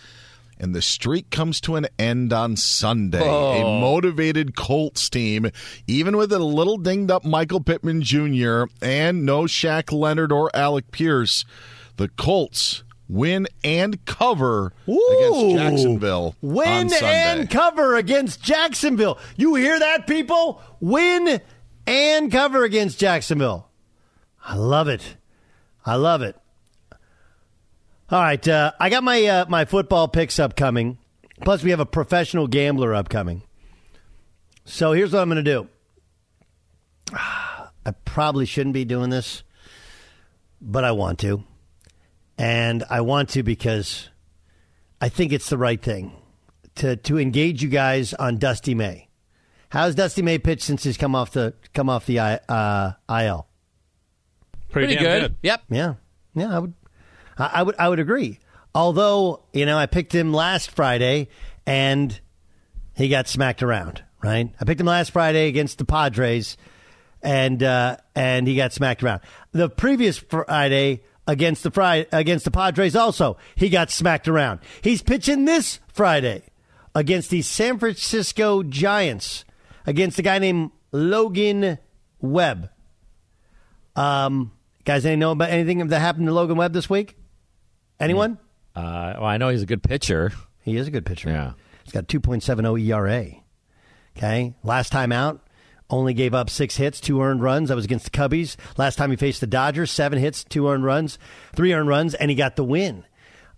[0.59, 3.17] And the streak comes to an end on Sunday.
[3.19, 3.23] A
[3.63, 3.79] Oh.
[3.79, 5.49] motivated Colts team,
[5.87, 8.65] even with a little dinged up Michael Pittman Jr.
[8.79, 11.45] and no Shaq Leonard or Alec Pierce,
[11.97, 19.19] the Colts win and cover against Jacksonville Win and cover against Jacksonville.
[19.35, 20.61] You hear that, people?
[20.79, 21.41] Win
[21.85, 23.67] and cover against Jacksonville.
[24.43, 25.17] I love it.
[25.85, 26.35] I love it.
[28.09, 30.97] All right, uh, I got my uh, my football picks upcoming.
[31.43, 33.41] Plus, we have a professional gambler upcoming.
[34.65, 35.67] So here's what I'm going to do.
[37.13, 39.43] I probably shouldn't be doing this,
[40.61, 41.43] but I want to,
[42.41, 44.09] and I want to because
[44.99, 46.11] I think it's the right thing
[46.75, 49.09] to to engage you guys on Dustin May.
[49.69, 53.47] How's Dustin May pitched since he's come off the come off the uh, IL?
[54.69, 55.35] Pretty, damn good.
[55.43, 55.61] Yep.
[55.69, 55.93] Yeah,
[56.33, 56.73] yeah, I would,
[57.37, 58.39] I, I would, I would agree.
[58.73, 61.27] Although you know, I picked him last Friday
[61.67, 62.19] and
[62.95, 64.03] he got smacked around.
[64.23, 66.57] Right, I picked him last Friday against the Padres,
[67.21, 69.21] and uh, and he got smacked around.
[69.51, 74.59] The previous Friday against the Friday against the Padres, also he got smacked around.
[74.81, 76.43] He's pitching this Friday
[76.95, 79.45] against the San Francisco Giants
[79.85, 81.77] against a guy named Logan
[82.19, 82.69] Webb.
[83.95, 84.51] Um,
[84.85, 87.17] guys, any know about anything that happened to Logan Webb this week?
[87.99, 88.37] Anyone?
[88.75, 90.31] Uh, well, I know he's a good pitcher.
[90.63, 91.29] He is a good pitcher.
[91.29, 91.53] Yeah.
[91.83, 93.25] He's got 2.70 ERA.
[94.17, 94.55] Okay.
[94.63, 95.45] Last time out,
[95.91, 97.69] only gave up six hits, two earned runs.
[97.69, 98.55] That was against the Cubbies.
[98.77, 101.19] Last time he faced the Dodgers, seven hits, two earned runs,
[101.55, 103.05] three earned runs, and he got the win.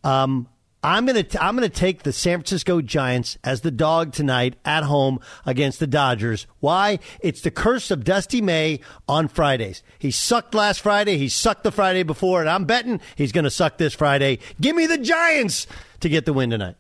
[0.04, 0.50] Um,
[0.84, 5.22] I'm gonna I'm gonna take the San Francisco Giants as the dog tonight at home
[5.46, 6.46] against the Dodgers.
[6.60, 7.00] Why?
[7.22, 9.82] It's the curse of Dustin May on Fridays.
[9.98, 11.18] He sucked last Friday.
[11.18, 14.40] He sucked the Friday before, and I'm betting he's gonna suck this Friday.
[14.60, 15.68] Give me the Giants
[16.02, 16.76] to get the win tonight.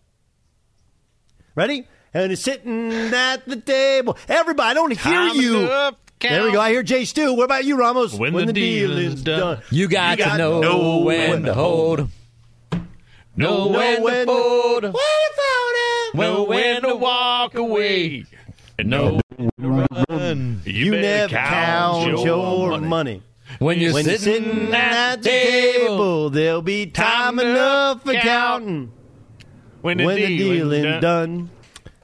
[1.55, 1.87] Ready?
[2.13, 4.17] And he's sitting at the table.
[4.29, 5.59] Everybody, I don't hear Time you.
[5.61, 6.61] enough, There we go.
[6.61, 7.33] I hear Jay Stu.
[7.33, 8.13] What about you, Ramos?
[8.13, 9.61] When the deal is done.
[9.71, 12.09] You got, to know, when to hold.
[13.35, 14.83] Know when to fold.
[16.13, 18.25] Know when to walk away.
[18.77, 20.61] And know when to run.
[20.65, 23.23] You, better never count, your, money.
[23.59, 28.91] When you're when sitting, you're sitting at the table, there'll be time, enough for counting
[29.81, 31.01] When the when the deal is deal is done.
[31.01, 31.49] done.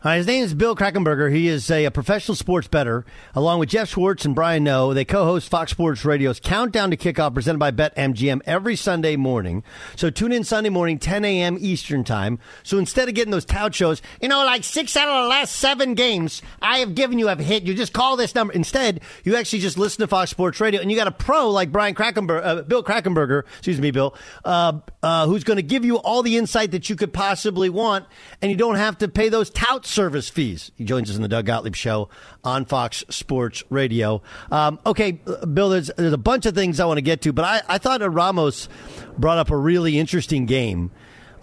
[0.01, 1.29] Hi, his name is Bill Krackomberger.
[1.29, 3.03] He is a, a professional sports bettor.
[3.35, 7.33] Along with Jeff Schwartz and Brian Noe, they co-host Fox Sports Radio's Countdown to Kickoff,
[7.33, 9.62] presented by BetMGM every Sunday morning.
[9.97, 11.57] So tune in Sunday morning, 10 a.m.
[11.59, 12.39] Eastern Time.
[12.63, 15.57] So instead of getting those tout shows, you know, like six out of the last
[15.57, 18.53] seven games I have given you have hit, you just call this number.
[18.53, 21.73] Instead, you actually just listen to Fox Sports Radio, and you got a pro like
[21.73, 25.97] Brian Krackomberger, uh, Bill Krackomberger, excuse me, Bill, uh, uh, who's going to give you
[25.97, 28.05] all the insight that you could possibly want,
[28.41, 30.71] and you don't have to pay those tout service fees.
[30.75, 32.10] He joins us in the Doug Gottlieb Show
[32.43, 34.21] on Fox Sports Radio.
[34.52, 37.34] Um, okay, uh, Bill, there's, there's a bunch of things I want to get to,
[37.34, 38.69] but I, I thought Ramos
[39.17, 40.91] brought up a really interesting game.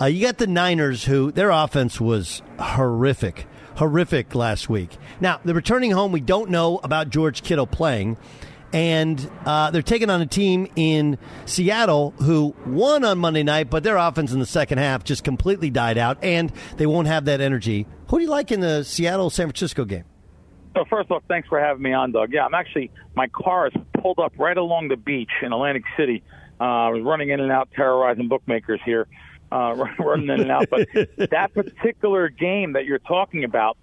[0.01, 4.97] Uh, you got the Niners, who their offense was horrific, horrific last week.
[5.21, 6.13] Now, they're returning home.
[6.13, 8.17] We don't know about George Kittle playing
[8.73, 13.83] and uh, they're taking on a team in Seattle who won on Monday night, but
[13.83, 17.41] their offense in the second half just completely died out, and they won't have that
[17.41, 17.87] energy.
[18.09, 20.05] Who do you like in the Seattle San Francisco game?
[20.77, 22.33] So first off, thanks for having me on, Doug.
[22.33, 26.23] Yeah, I'm actually my car is pulled up right along the beach in Atlantic City.
[26.61, 29.07] Uh, I was running in and out, terrorizing bookmakers here,
[29.51, 30.69] uh, running in and out.
[30.71, 30.89] But
[31.31, 33.79] that particular game that you're talking about,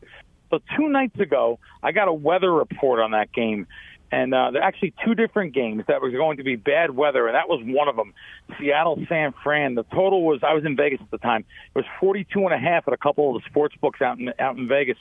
[0.51, 3.67] so two nights ago, I got a weather report on that game,
[4.13, 7.25] and uh, there are actually two different games that were going to be bad weather,
[7.25, 8.13] and that was one of them.
[8.59, 9.73] Seattle, San Fran.
[9.73, 11.43] The total was I was in Vegas at the time.
[11.73, 14.31] It was 42 and a half at a couple of the sports books out in
[14.37, 14.97] out in Vegas,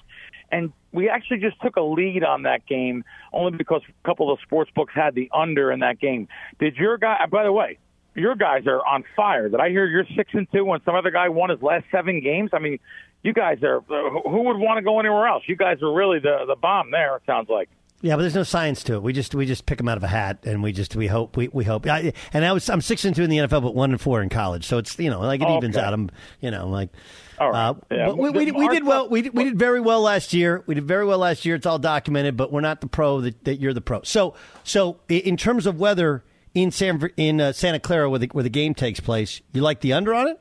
[0.51, 4.38] and we actually just took a lead on that game only because a couple of
[4.38, 6.27] the sports books had the under in that game.
[6.59, 7.27] Did your guy?
[7.31, 7.79] By the way,
[8.14, 9.51] your guys are on fire.
[9.51, 12.20] Did I hear you're six and two when some other guy won his last seven
[12.22, 12.48] games?
[12.55, 12.79] I mean,
[13.22, 13.79] you guys are.
[13.79, 15.42] Uh, who would want to go anywhere else?
[15.46, 17.16] You guys are really the the bomb there.
[17.16, 17.68] It sounds like.
[18.02, 19.02] Yeah, but there's no science to it.
[19.02, 21.36] We just we just pick them out of a hat, and we just we hope
[21.36, 21.86] we, we hope.
[21.86, 24.20] I, and I was I'm six and two in the NFL, but one and four
[24.22, 24.66] in college.
[24.66, 25.86] So it's you know like it Oh, evens okay.
[25.86, 25.94] out.
[25.94, 26.10] I'm
[26.40, 26.90] you know like.
[27.38, 27.68] All right.
[27.70, 28.06] Uh, Yeah.
[28.08, 29.08] but we, we, we did well.
[29.08, 30.62] We did, we did very well last year.
[30.66, 31.54] We did very well last year.
[31.56, 34.02] It's all documented, but we're not the pro that, that you're the pro.
[34.02, 34.34] So
[34.64, 38.50] so in terms of weather in San in uh, Santa Clara where the, where the
[38.50, 40.40] game takes place, you like the under on it?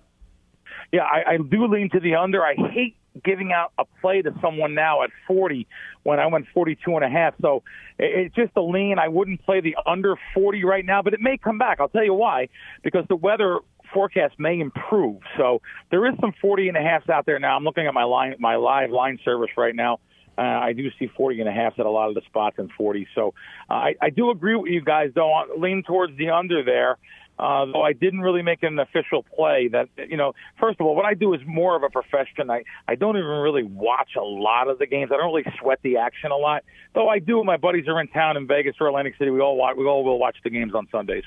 [0.91, 2.43] Yeah, I, I do lean to the under.
[2.43, 5.67] I hate giving out a play to someone now at 40
[6.03, 7.33] when I went 42 and a half.
[7.41, 7.63] So
[7.99, 8.99] it- it's just a lean.
[8.99, 11.79] I wouldn't play the under 40 right now, but it may come back.
[11.79, 12.47] I'll tell you why.
[12.83, 13.59] Because the weather
[13.93, 15.21] forecast may improve.
[15.37, 17.55] So there is some 40 and a halves out there now.
[17.57, 19.99] I'm looking at my line, my live line service right now.
[20.37, 22.71] Uh, I do see 40 and a half at a lot of the spots and
[22.71, 23.05] 40.
[23.13, 23.33] So
[23.69, 25.43] uh, I, I do agree with you guys, though.
[25.57, 26.97] Lean towards the under there.
[27.39, 29.67] Uh, though I didn't really make an official play.
[29.67, 32.51] That you know, first of all, what I do is more of a profession.
[32.51, 35.11] I I don't even really watch a lot of the games.
[35.11, 36.63] I don't really sweat the action a lot.
[36.93, 37.43] Though I do.
[37.43, 39.31] My buddies are in town in Vegas or Atlantic City.
[39.31, 39.75] We all watch.
[39.75, 41.23] We all will watch the games on Sundays.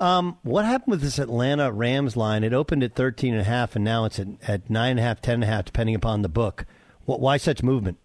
[0.00, 2.42] Um, what happened with this Atlanta Rams line?
[2.42, 5.34] It opened at thirteen and and now it's at, at nine and a half, ten
[5.34, 6.66] and a half, depending upon the book.
[7.04, 7.98] What, why such movement?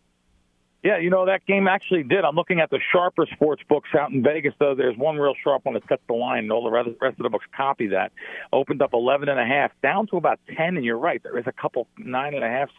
[0.83, 2.25] Yeah, you know that game actually did.
[2.25, 4.53] I'm looking at the sharper sports books out in Vegas.
[4.59, 7.23] Though there's one real sharp one that sets the line, and all the rest of
[7.23, 8.11] the books copy that.
[8.51, 10.75] Opened up 11 and a half, down to about 10.
[10.75, 12.73] And you're right, there is a couple nine and a halfs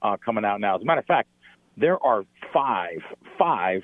[0.00, 0.76] uh, coming out now.
[0.76, 1.28] As a matter of fact,
[1.76, 3.02] there are five
[3.38, 3.82] five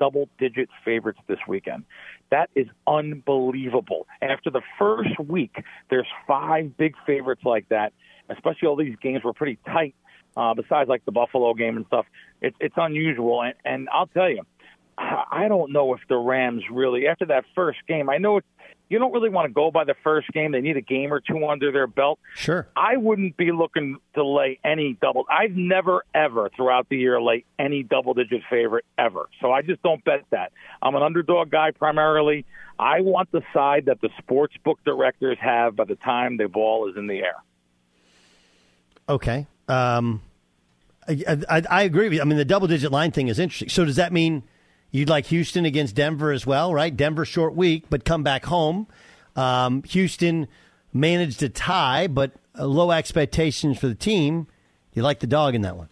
[0.00, 1.84] double digit favorites this weekend.
[2.30, 4.08] That is unbelievable.
[4.22, 7.92] After the first week, there's five big favorites like that.
[8.28, 9.94] Especially all these games were pretty tight.
[10.36, 12.06] Uh, besides like the Buffalo game and stuff,
[12.40, 13.42] it's it's unusual.
[13.42, 14.42] And, and I'll tell you,
[14.98, 18.08] I don't know if the Rams really after that first game.
[18.08, 18.44] I know it,
[18.88, 20.52] you don't really want to go by the first game.
[20.52, 22.18] They need a game or two under their belt.
[22.34, 22.68] Sure.
[22.76, 25.24] I wouldn't be looking to lay any double.
[25.28, 29.28] I've never ever throughout the year lay any double digit favorite ever.
[29.40, 30.52] So I just don't bet that.
[30.82, 32.44] I'm an underdog guy primarily.
[32.78, 36.88] I want the side that the sports book directors have by the time the ball
[36.88, 37.36] is in the air.
[39.08, 39.46] Okay.
[39.68, 40.22] Um,
[41.08, 42.20] I, I, I agree with you.
[42.20, 43.68] I mean, the double digit line thing is interesting.
[43.68, 44.42] So does that mean
[44.90, 46.94] you'd like Houston against Denver as well, right?
[46.96, 48.86] Denver short week, but come back home.
[49.36, 50.48] Um, Houston
[50.92, 54.46] managed to tie, but uh, low expectations for the team.
[54.92, 55.88] You like the dog in that one?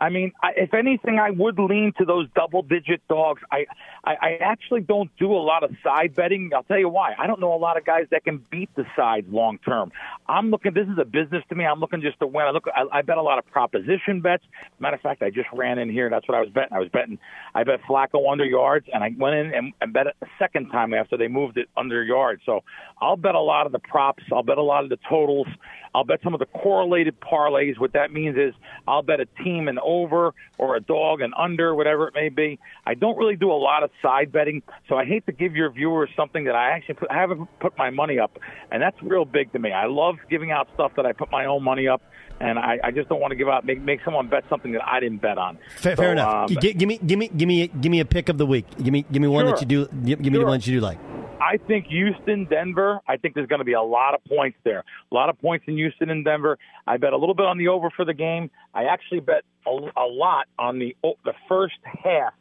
[0.00, 3.42] I mean, I, if anything, I would lean to those double-digit dogs.
[3.52, 3.66] I,
[4.04, 6.50] I, I actually don't do a lot of side betting.
[6.54, 7.14] I'll tell you why.
[7.18, 9.92] I don't know a lot of guys that can beat the sides long term.
[10.26, 10.72] I'm looking.
[10.72, 11.66] This is a business to me.
[11.66, 12.46] I'm looking just to win.
[12.46, 12.64] I look.
[12.74, 14.44] I, I bet a lot of proposition bets.
[14.78, 16.08] Matter of fact, I just ran in here.
[16.08, 16.72] That's what I was betting.
[16.72, 17.18] I was betting.
[17.54, 20.70] I bet Flacco under yards, and I went in and, and bet it a second
[20.70, 22.40] time after they moved it under yards.
[22.46, 22.60] So
[23.02, 24.22] I'll bet a lot of the props.
[24.32, 25.48] I'll bet a lot of the totals.
[25.94, 27.78] I'll bet some of the correlated parlays.
[27.78, 28.54] What that means is
[28.86, 32.58] I'll bet a team an over or a dog and under, whatever it may be.
[32.86, 35.70] I don't really do a lot of side betting, so I hate to give your
[35.70, 38.38] viewers something that I actually put, I haven't put my money up,
[38.70, 39.72] and that's real big to me.
[39.72, 42.02] I love giving out stuff that I put my own money up,
[42.40, 44.82] and I, I just don't want to give out make make someone bet something that
[44.86, 45.58] I didn't bet on.
[45.76, 46.50] Fair, So, fair enough.
[46.50, 48.66] um, Gi- give me, give me, give me, give me a pick of the week.
[48.76, 49.86] Give me, give me one that you do.
[50.04, 50.46] Give, give me the Sure.
[50.46, 50.98] ones you do like.
[51.40, 53.00] I think Houston, Denver.
[53.08, 54.84] I think there's going to be a lot of points there.
[55.10, 56.58] A lot of points in Houston and Denver.
[56.86, 58.50] I bet a little bit on the over for the game.
[58.74, 62.34] I actually bet a, a lot on the the first half,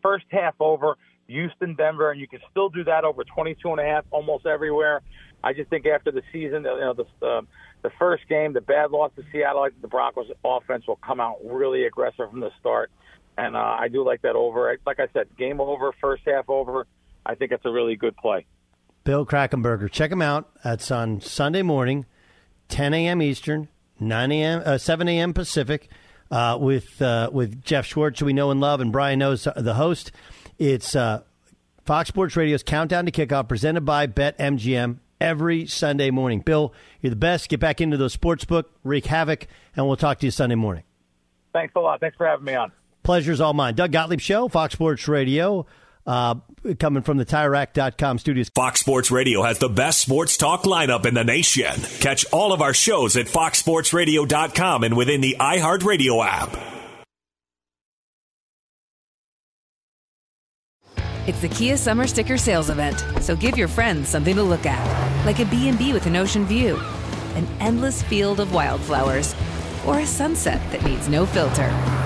[0.00, 3.84] first half over Houston, Denver, and you can still do that over 22 and a
[3.84, 5.02] half almost everywhere.
[5.42, 7.42] I just think after the season, you know, the uh,
[7.82, 11.20] the first game, the bad loss to Seattle, I think the Broncos offense will come
[11.20, 12.90] out really aggressive from the start,
[13.36, 14.76] and uh, I do like that over.
[14.86, 16.86] Like I said, game over, first half over.
[17.26, 18.46] I think it's a really good play.
[19.04, 19.90] Bill Krackomberger.
[19.90, 20.48] Check him out.
[20.64, 22.06] That's on Sunday morning,
[22.68, 23.20] 10 a.m.
[23.22, 23.68] Eastern,
[24.00, 24.62] 9 a.m.
[24.64, 25.34] Uh, 7 a.m.
[25.34, 25.88] Pacific,
[26.30, 29.74] uh, with uh, with Jeff Schwartz, who we know and love, and Brian knows the
[29.74, 30.12] host.
[30.58, 31.22] It's uh,
[31.84, 36.40] Fox Sports Radio's Countdown to Kickoff, presented by BetMGM every Sunday morning.
[36.40, 37.48] Bill, you're the best.
[37.48, 40.84] Get back into the sports book, wreak havoc, and we'll talk to you Sunday morning.
[41.52, 42.00] Thanks a lot.
[42.00, 42.72] Thanks for having me on.
[43.02, 43.74] Pleasure's all mine.
[43.74, 45.64] Doug Gottlieb Show, Fox Sports Radio,
[46.06, 46.36] uh,
[46.78, 48.50] coming from the TireRack.com studios.
[48.54, 51.74] Fox Sports Radio has the best sports talk lineup in the nation.
[52.00, 56.76] Catch all of our shows at foxsportsradio.com and within the iHeartRadio app.
[61.26, 65.26] It's the Kia Summer Sticker Sales Event, so give your friends something to look at,
[65.26, 66.76] like a B&B with an ocean view,
[67.34, 69.34] an endless field of wildflowers,
[69.84, 72.05] or a sunset that needs no filter.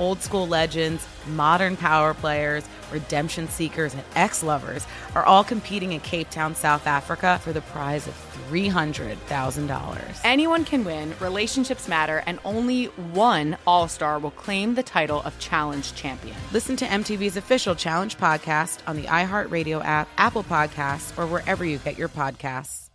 [0.00, 6.00] Old school legends, modern power players, redemption seekers, and ex lovers are all competing in
[6.00, 8.14] Cape Town, South Africa for the prize of
[8.48, 10.20] $300,000.
[10.24, 15.38] Anyone can win, relationships matter, and only one All Star will claim the title of
[15.38, 16.34] Challenge Champion.
[16.50, 21.76] Listen to MTV's official Challenge podcast on the iHeartRadio app, Apple Podcasts, or wherever you
[21.76, 22.88] get your podcasts.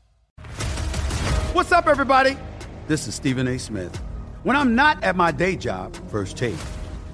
[1.54, 2.36] What's up, everybody?
[2.88, 3.60] This is Stephen A.
[3.60, 3.96] Smith.
[4.44, 6.58] When I'm not at my day job, First Take,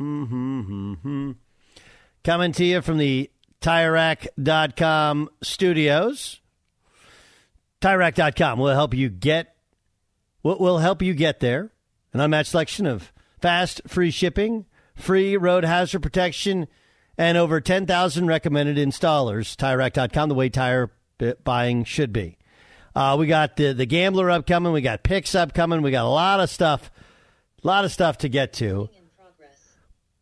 [0.00, 1.32] Mm-hmm,
[2.24, 3.30] Coming to you from the
[3.60, 6.40] TireRack.com studios.
[7.80, 9.54] TireRack.com will help you get
[10.42, 11.72] what will help you get there.
[12.12, 16.68] An unmatched selection of fast, free shipping, free road hazard protection,
[17.16, 19.56] and over 10,000 recommended installers.
[19.56, 20.90] TireRack.com, the way tire
[21.44, 22.38] buying should be.
[22.94, 24.72] Uh, we got the the gambler upcoming.
[24.72, 25.82] We got picks upcoming.
[25.82, 26.90] We got a lot of stuff,
[27.62, 28.88] a lot of stuff to get to.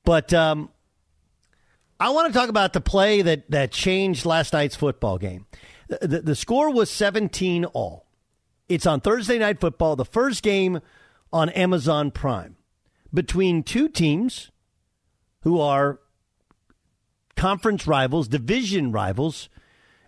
[0.06, 0.70] But um,
[2.00, 5.46] I want to talk about the play that that changed last night's football game.
[5.88, 8.06] The, the, the score was seventeen all.
[8.68, 10.80] It's on Thursday night football, the first game
[11.32, 12.56] on Amazon Prime
[13.12, 14.50] between two teams
[15.42, 16.00] who are
[17.36, 19.48] conference rivals, division rivals.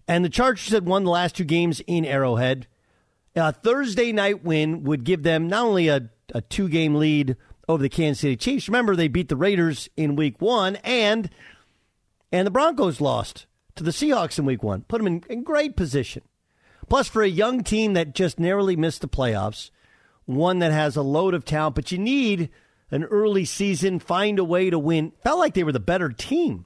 [0.06, 2.66] And the Chargers had won the last two games in Arrowhead.
[3.36, 7.36] A Thursday night win would give them not only a, a two game lead
[7.68, 8.68] over the Kansas City Chiefs.
[8.68, 11.30] Remember, they beat the Raiders in week one, and
[12.32, 13.46] and the Broncos lost
[13.76, 14.82] to the Seahawks in week one.
[14.82, 16.22] Put them in, in great position.
[16.88, 19.70] Plus, for a young team that just narrowly missed the playoffs,
[20.24, 22.50] one that has a load of talent, but you need
[22.90, 25.12] an early season, find a way to win.
[25.22, 26.64] Felt like they were the better team.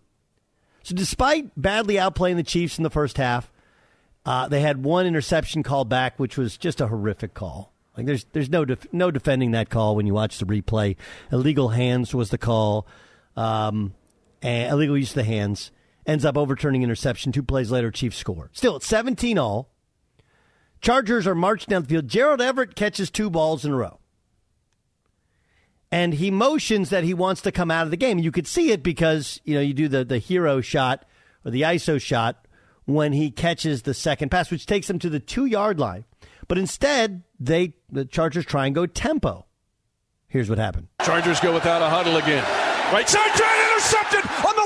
[0.84, 3.52] So, despite badly outplaying the Chiefs in the first half,
[4.24, 7.71] uh, they had one interception called back, which was just a horrific call.
[7.96, 10.96] Like there's there's no def- no defending that call when you watch the replay.
[11.30, 12.86] Illegal hands was the call.
[13.36, 13.94] Um,
[14.42, 15.70] illegal use of the hands
[16.06, 17.32] ends up overturning interception.
[17.32, 18.50] Two plays later, Chiefs score.
[18.52, 19.70] Still, it's 17 all.
[20.80, 22.08] Chargers are marched down the field.
[22.08, 24.00] Gerald Everett catches two balls in a row.
[25.92, 28.18] And he motions that he wants to come out of the game.
[28.18, 31.04] You could see it because, you know, you do the, the hero shot
[31.44, 32.48] or the ISO shot
[32.84, 36.04] when he catches the second pass, which takes him to the two yard line.
[36.52, 39.46] But instead, they the Chargers try and go tempo.
[40.28, 40.88] Here's what happened.
[41.00, 42.44] Chargers go without a huddle again.
[42.92, 43.80] Right side, trying on the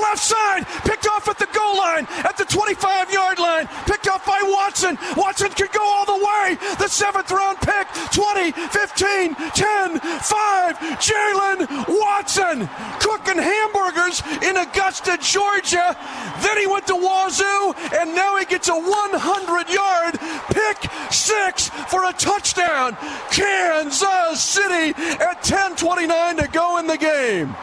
[0.09, 0.65] left side.
[0.85, 3.67] Picked off at the goal line, at the 25 yard line.
[3.85, 4.97] Picked off by Watson.
[5.15, 6.57] Watson could go all the way.
[6.79, 10.77] The seventh round pick 20, 15, 10, 5.
[10.99, 15.95] Jaylen Watson cooking hamburgers in Augusta, Georgia.
[16.41, 20.19] Then he went to Wazzu, and now he gets a 100 yard
[20.51, 22.95] pick six for a touchdown.
[23.31, 27.55] Kansas City at 10:29 to go in the game.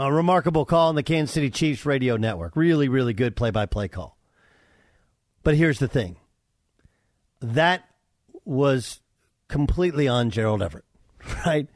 [0.00, 2.56] A remarkable call on the Kansas City Chiefs radio network.
[2.56, 4.16] Really, really good play by play call.
[5.42, 6.16] But here's the thing
[7.40, 7.84] that
[8.46, 9.00] was
[9.48, 10.86] completely on Gerald Everett,
[11.46, 11.68] right?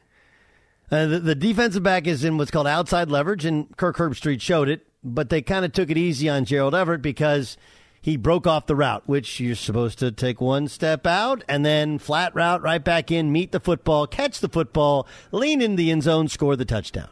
[0.89, 4.69] Uh, the, the, defensive back is in what's called outside leverage, and Kirk Herbstreit showed
[4.69, 7.57] it, but they kind of took it easy on Gerald Everett because
[8.01, 11.99] he broke off the route, which you're supposed to take one step out and then
[11.99, 16.01] flat route right back in, meet the football, catch the football, lean in the end
[16.01, 17.09] zone, score the touchdown.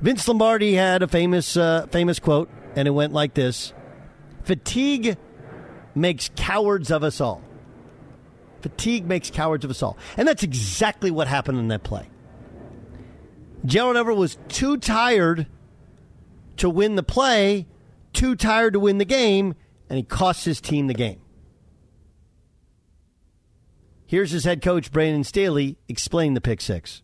[0.00, 3.72] Vince Lombardi had a famous uh, famous quote, and it went like this:
[4.44, 5.16] "Fatigue
[5.94, 7.42] makes cowards of us all."
[8.62, 12.08] Fatigue makes cowards of us all, and that's exactly what happened in that play.
[13.64, 15.46] Gerald Everett was too tired
[16.58, 17.66] to win the play,
[18.12, 19.54] too tired to win the game,
[19.88, 21.20] and he cost his team the game.
[24.06, 27.02] Here's his head coach, Brandon Staley, explain the pick six.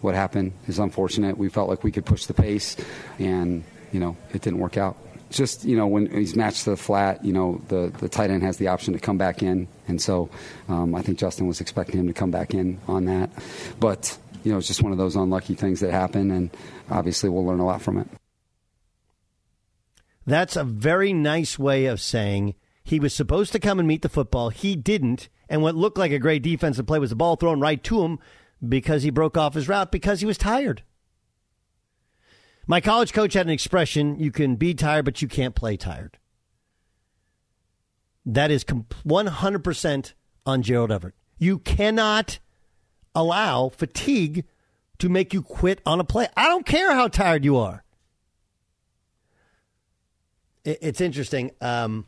[0.00, 1.38] What happened is unfortunate.
[1.38, 2.76] We felt like we could push the pace,
[3.18, 4.96] and you know it didn't work out.
[5.30, 8.42] Just you know when he's matched to the flat, you know the the tight end
[8.42, 10.30] has the option to come back in, and so
[10.68, 13.30] um, I think Justin was expecting him to come back in on that,
[13.80, 16.50] but you know it's just one of those unlucky things that happen, and
[16.90, 18.08] obviously we'll learn a lot from it.
[20.26, 22.54] That's a very nice way of saying
[22.84, 24.50] he was supposed to come and meet the football.
[24.50, 27.82] He didn't, and what looked like a great defensive play was the ball thrown right
[27.84, 28.18] to him
[28.66, 30.82] because he broke off his route because he was tired.
[32.66, 36.18] My college coach had an expression you can be tired, but you can't play tired.
[38.24, 40.12] That is 100%
[40.46, 41.14] on Gerald Everett.
[41.38, 42.38] You cannot
[43.14, 44.44] allow fatigue
[44.98, 46.28] to make you quit on a play.
[46.36, 47.82] I don't care how tired you are.
[50.64, 51.50] It's interesting.
[51.60, 52.06] Um,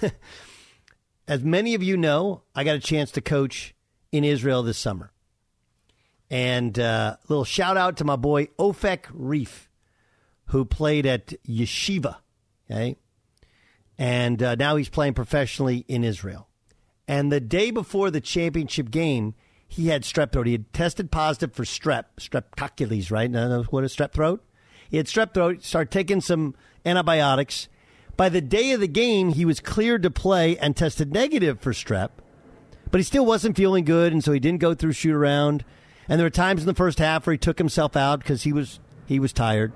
[1.28, 3.74] as many of you know, I got a chance to coach
[4.12, 5.10] in Israel this summer.
[6.32, 9.68] And a uh, little shout out to my boy Ofek Reef,
[10.46, 12.16] who played at Yeshiva.
[12.70, 12.96] Okay.
[13.98, 16.48] And uh, now he's playing professionally in Israel.
[17.06, 19.34] And the day before the championship game,
[19.68, 20.46] he had strep throat.
[20.46, 23.30] He had tested positive for strep, streptococcus, right?
[23.30, 24.42] Know what is strep throat?
[24.88, 26.54] He had strep throat, started taking some
[26.86, 27.68] antibiotics.
[28.16, 31.72] By the day of the game, he was cleared to play and tested negative for
[31.72, 32.10] strep,
[32.90, 35.62] but he still wasn't feeling good, and so he didn't go through shoot around.
[36.08, 38.52] And there were times in the first half where he took himself out because he
[38.52, 39.72] was he was tired.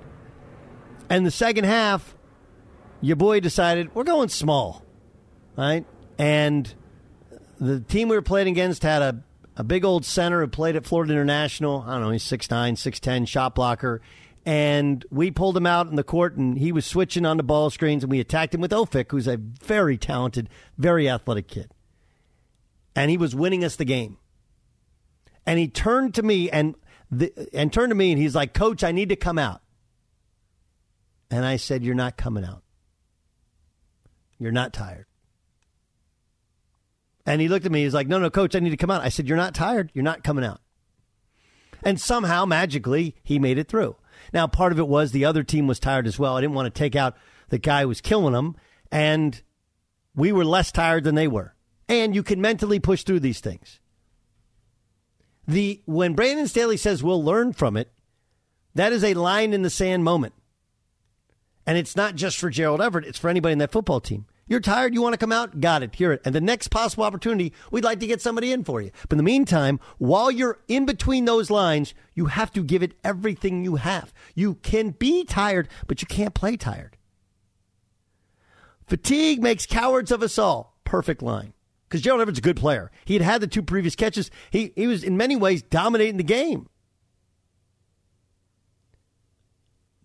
[1.09, 2.15] And the second half,
[3.01, 4.83] your boy decided we're going small,
[5.55, 5.85] right?
[6.17, 6.73] And
[7.59, 9.23] the team we were playing against had a,
[9.55, 11.83] a big old center who played at Florida International.
[11.87, 14.01] I don't know, he's 6'9", 6'10", shot blocker.
[14.45, 17.69] And we pulled him out in the court, and he was switching on the ball
[17.69, 21.69] screens, and we attacked him with Ofek, who's a very talented, very athletic kid.
[22.95, 24.17] And he was winning us the game
[25.47, 26.75] and he turned to me and
[27.09, 29.61] the, and turned to me and he's like, "Coach, I need to come out."
[31.31, 32.63] And I said, "You're not coming out.
[34.37, 35.05] You're not tired."
[37.25, 37.83] And he looked at me.
[37.83, 39.89] He's like, "No, no, coach, I need to come out." I said, "You're not tired.
[39.93, 40.59] You're not coming out."
[41.81, 43.95] And somehow, magically, he made it through.
[44.33, 46.35] Now, part of it was the other team was tired as well.
[46.35, 47.15] I didn't want to take out
[47.49, 48.57] the guy who was killing them,
[48.91, 49.41] and
[50.13, 51.55] we were less tired than they were.
[51.87, 53.79] And you can mentally push through these things
[55.47, 57.91] the when Brandon Staley says we'll learn from it,
[58.75, 60.33] that is a line in the sand moment.
[61.65, 64.25] And it's not just for Gerald Everett, it's for anybody in that football team.
[64.49, 65.59] You're tired, you want to come out?
[65.59, 65.95] Got it.
[65.95, 66.21] Hear it.
[66.23, 68.91] And the next possible opportunity, we'd like to get somebody in for you.
[69.01, 72.93] But in the meantime, while you're in between those lines, you have to give it
[73.03, 74.13] everything you have.
[74.35, 76.95] You can be tired, but you can't play tired.
[78.87, 80.77] Fatigue makes cowards of us all.
[80.85, 81.51] Perfect line.
[81.87, 82.91] Because Gerald Everett's a good player.
[83.05, 84.29] He had had the two previous catches.
[84.51, 86.67] He, he was, in many ways, dominating the game.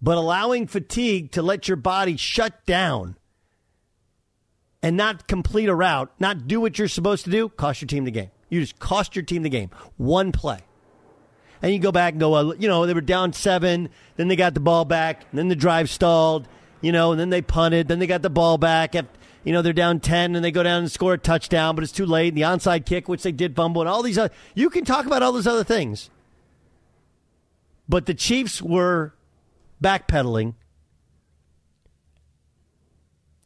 [0.01, 3.17] But allowing fatigue to let your body shut down
[4.83, 8.05] and not complete a route, not do what you're supposed to do, cost your team
[8.05, 8.31] the game.
[8.49, 9.71] You just cost your team the game.
[9.97, 10.59] One play.
[11.63, 14.55] And you go back and go, you know, they were down seven, then they got
[14.55, 16.49] the ball back, then the drive stalled,
[16.81, 18.97] you know, and then they punted, then they got the ball back.
[18.97, 19.07] At,
[19.45, 21.93] you know, they're down 10 and they go down and score a touchdown, but it's
[21.93, 22.29] too late.
[22.29, 24.33] And the onside kick, which they did fumble, and all these other.
[24.55, 26.11] You can talk about all those other things.
[27.89, 29.15] But the Chiefs were
[29.83, 30.55] backpedaling.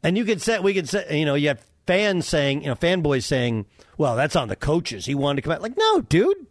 [0.03, 2.75] And you could say, we could say, you know, you have fans saying, you know,
[2.75, 3.65] fanboys saying,
[3.97, 5.05] well, that's on the coaches.
[5.05, 5.61] He wanted to come out.
[5.61, 6.45] Like, no, dude.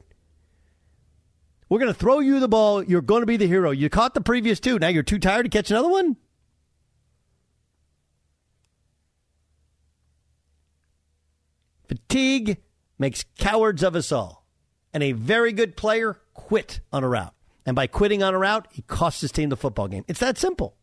[1.68, 2.82] We're going to throw you the ball.
[2.82, 3.70] You're going to be the hero.
[3.70, 4.78] You caught the previous two.
[4.78, 6.16] Now you're too tired to catch another one?
[11.88, 12.58] Fatigue
[12.98, 14.44] makes cowards of us all.
[14.92, 17.34] And a very good player quit on a route.
[17.66, 20.04] And by quitting on a route, he costs his team the football game.
[20.08, 20.76] It's that simple.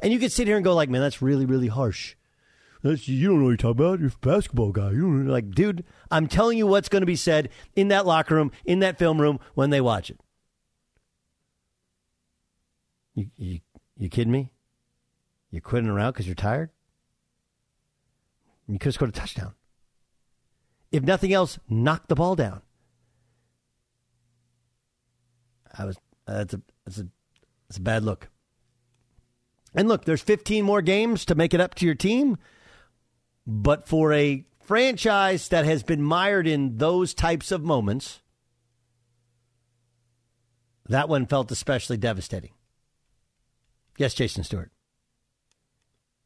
[0.00, 2.14] And you can sit here and go like, man, that's really, really harsh.
[2.82, 3.98] That's, you don't know what you're talking about.
[3.98, 4.90] You're a basketball guy.
[4.90, 8.34] You don't, like, dude, I'm telling you what's going to be said in that locker
[8.34, 10.20] room, in that film room when they watch it.
[13.14, 13.60] You, you,
[13.96, 14.50] you kidding me?
[15.50, 16.70] You're quitting a route because you're tired?
[18.68, 19.54] You could have scored a touchdown.
[20.94, 22.62] If nothing else, knock the ball down.
[25.76, 25.96] I was
[26.28, 27.08] uh, that's a that's a
[27.66, 28.28] that's a bad look.
[29.74, 32.38] And look, there's 15 more games to make it up to your team,
[33.44, 38.22] but for a franchise that has been mired in those types of moments,
[40.88, 42.52] that one felt especially devastating.
[43.98, 44.70] Yes, Jason Stewart.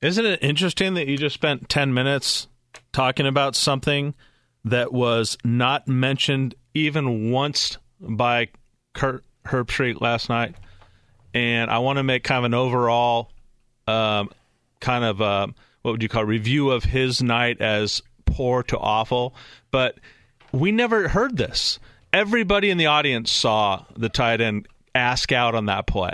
[0.02, 2.48] Isn't it interesting that you just spent 10 minutes
[2.92, 4.14] talking about something
[4.64, 8.48] that was not mentioned even once by
[8.94, 10.54] Kirk Herbstreit last night?
[11.34, 13.30] And I want to make kind of an overall
[13.86, 14.30] um,
[14.80, 15.46] kind of uh,
[15.82, 19.34] what would you call review of his night as poor to awful.
[19.70, 19.98] But
[20.52, 21.78] we never heard this.
[22.12, 26.12] Everybody in the audience saw the tight end ask out on that play.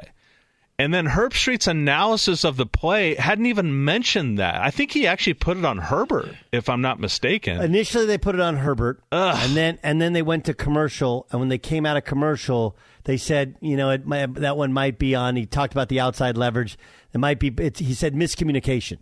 [0.77, 4.61] And then Herbstreit's analysis of the play hadn't even mentioned that.
[4.61, 7.61] I think he actually put it on Herbert, if I'm not mistaken.
[7.61, 9.39] Initially, they put it on Herbert, Ugh.
[9.41, 11.29] and then and then they went to commercial.
[11.31, 14.73] And when they came out of commercial, they said, you know, it might, that one
[14.73, 15.37] might be on.
[15.37, 16.77] He talked about the outside leverage.
[17.13, 17.53] It might be.
[17.77, 18.99] he said miscommunication.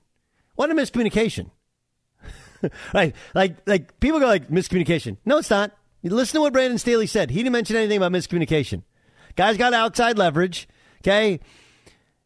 [0.57, 1.51] What a miscommunication!
[2.95, 5.17] right, like like people go like miscommunication.
[5.25, 5.75] No, it's not.
[6.03, 7.31] You listen to what Brandon Staley said.
[7.31, 8.83] He didn't mention anything about miscommunication.
[9.37, 10.69] Guys got outside leverage.
[11.01, 11.41] Okay.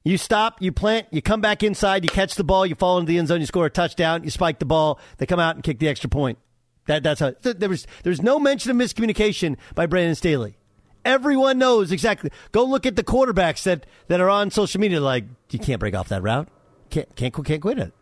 [0.07, 3.11] You stop, you plant, you come back inside, you catch the ball, you fall into
[3.11, 5.65] the end zone, you score a touchdown, you spike the ball, they come out and
[5.65, 6.39] kick the extra point.
[6.87, 7.89] That, that's how there was.
[8.05, 10.59] There's no mention of miscommunication by Brandon Staley.
[11.05, 12.31] Everyone knows exactly.
[12.53, 15.01] Go look at the quarterbacks that, that are on social media.
[15.01, 16.47] Like you can't break off that route.
[16.91, 17.93] Can't can't can't quit it.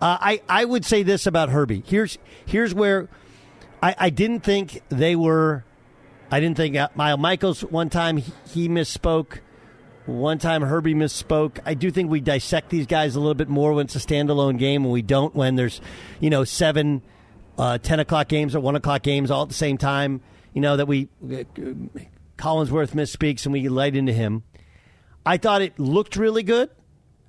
[0.00, 1.84] Uh, I I would say this about Herbie.
[1.86, 3.08] Here's here's where
[3.80, 5.64] I, I didn't think they were.
[6.32, 9.38] I didn't think uh, Miles Michaels one time he, he misspoke.
[10.08, 11.58] One time Herbie misspoke.
[11.66, 14.58] I do think we dissect these guys a little bit more when it's a standalone
[14.58, 15.82] game, and we don't when there's,
[16.18, 17.02] you know, seven,
[17.58, 20.22] uh, ten o'clock games or one o'clock games all at the same time.
[20.54, 21.44] You know that we uh,
[22.38, 24.44] Collinsworth misspeaks and we light into him.
[25.26, 26.70] I thought it looked really good.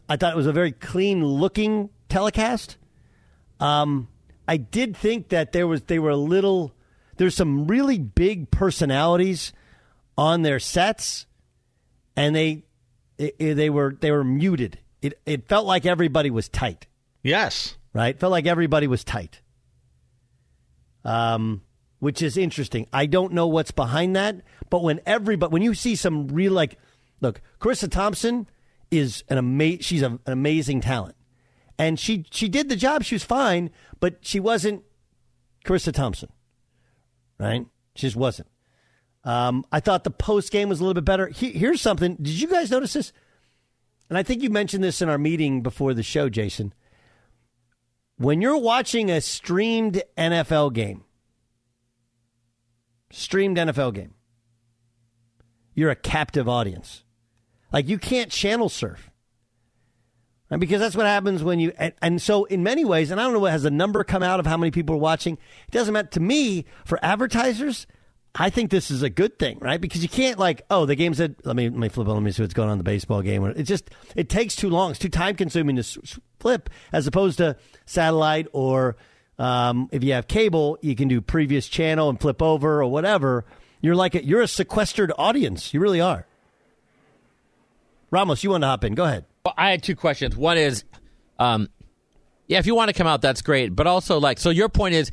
[0.07, 2.77] I thought it was a very clean looking telecast.
[3.59, 4.07] Um,
[4.47, 6.73] I did think that there was they were a little.
[7.17, 9.51] There's some really big personalities
[10.17, 11.25] on their sets,
[12.15, 12.63] and they
[13.20, 14.80] it, it, they were they were muted.
[15.01, 16.88] It it felt like everybody was tight.
[17.22, 18.17] Yes, right.
[18.17, 19.41] Felt like everybody was tight.
[21.03, 21.61] Um,
[21.99, 22.88] which is interesting.
[22.91, 26.78] I don't know what's behind that, but when everybody when you see some real like,
[27.22, 28.47] look, Charissa Thompson
[28.89, 29.82] is an amazing.
[29.82, 31.15] she's a, an amazing talent,
[31.78, 33.03] and she she did the job.
[33.03, 34.84] She was fine, but she wasn't
[35.65, 36.30] Charissa Thompson,
[37.38, 37.65] right?
[37.95, 38.47] She just wasn't.
[39.24, 41.28] Um, I thought the post game was a little bit better.
[41.28, 42.15] He, here's something.
[42.15, 43.13] Did you guys notice this?
[44.09, 46.74] And I think you mentioned this in our meeting before the show, Jason.
[48.17, 51.03] When you're watching a streamed NFL game,
[53.11, 54.13] streamed NFL game,
[55.74, 57.03] you're a captive audience.
[57.72, 59.09] Like you can't channel surf.
[60.57, 63.34] Because that's what happens when you, and, and so in many ways, and I don't
[63.34, 65.36] know what has a number come out of how many people are watching.
[65.67, 67.86] It doesn't matter to me for advertisers.
[68.36, 69.82] I think this is a good thing, right?
[69.82, 71.45] Because you can't like, oh, the game's at.
[71.45, 72.07] Let me let me flip.
[72.07, 73.43] Let me see what's going on in the baseball game.
[73.45, 74.91] It just it takes too long.
[74.91, 75.84] It's too time consuming to
[76.39, 78.95] flip, as opposed to satellite or
[79.39, 83.45] um, if you have cable, you can do previous channel and flip over or whatever.
[83.82, 85.73] You're like a, you're a sequestered audience.
[85.73, 86.27] You really are.
[88.11, 88.95] Ramos, you want to hop in?
[88.95, 89.25] Go ahead.
[89.45, 90.36] Well, I had two questions.
[90.36, 90.84] One is,
[91.38, 91.69] um,
[92.47, 93.75] yeah, if you want to come out, that's great.
[93.75, 95.11] But also, like, so your point is,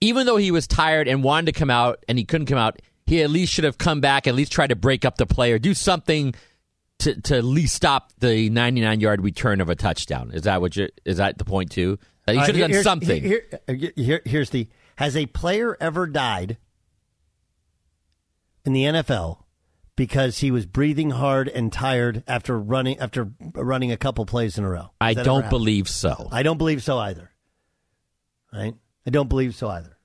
[0.00, 2.80] even though he was tired and wanted to come out and he couldn't come out,
[3.06, 5.52] he at least should have come back, at least tried to break up the play
[5.52, 6.34] or do something
[7.00, 10.30] to to at least stop the 99 yard return of a touchdown.
[10.32, 10.88] Is that what you?
[11.04, 11.98] Is that the point too?
[12.26, 13.22] That he Uh, should have here- done something.
[13.22, 16.58] Here, here- here- here's the Has a player ever died
[18.64, 19.44] in the NFL
[19.96, 24.64] because he was breathing hard and tired after running after running a couple plays in
[24.64, 24.90] a row?
[25.00, 26.28] I Has ever don't believe so.
[26.32, 27.30] I don't believe so either.
[28.52, 28.74] Right?
[29.08, 29.96] I don't believe so either.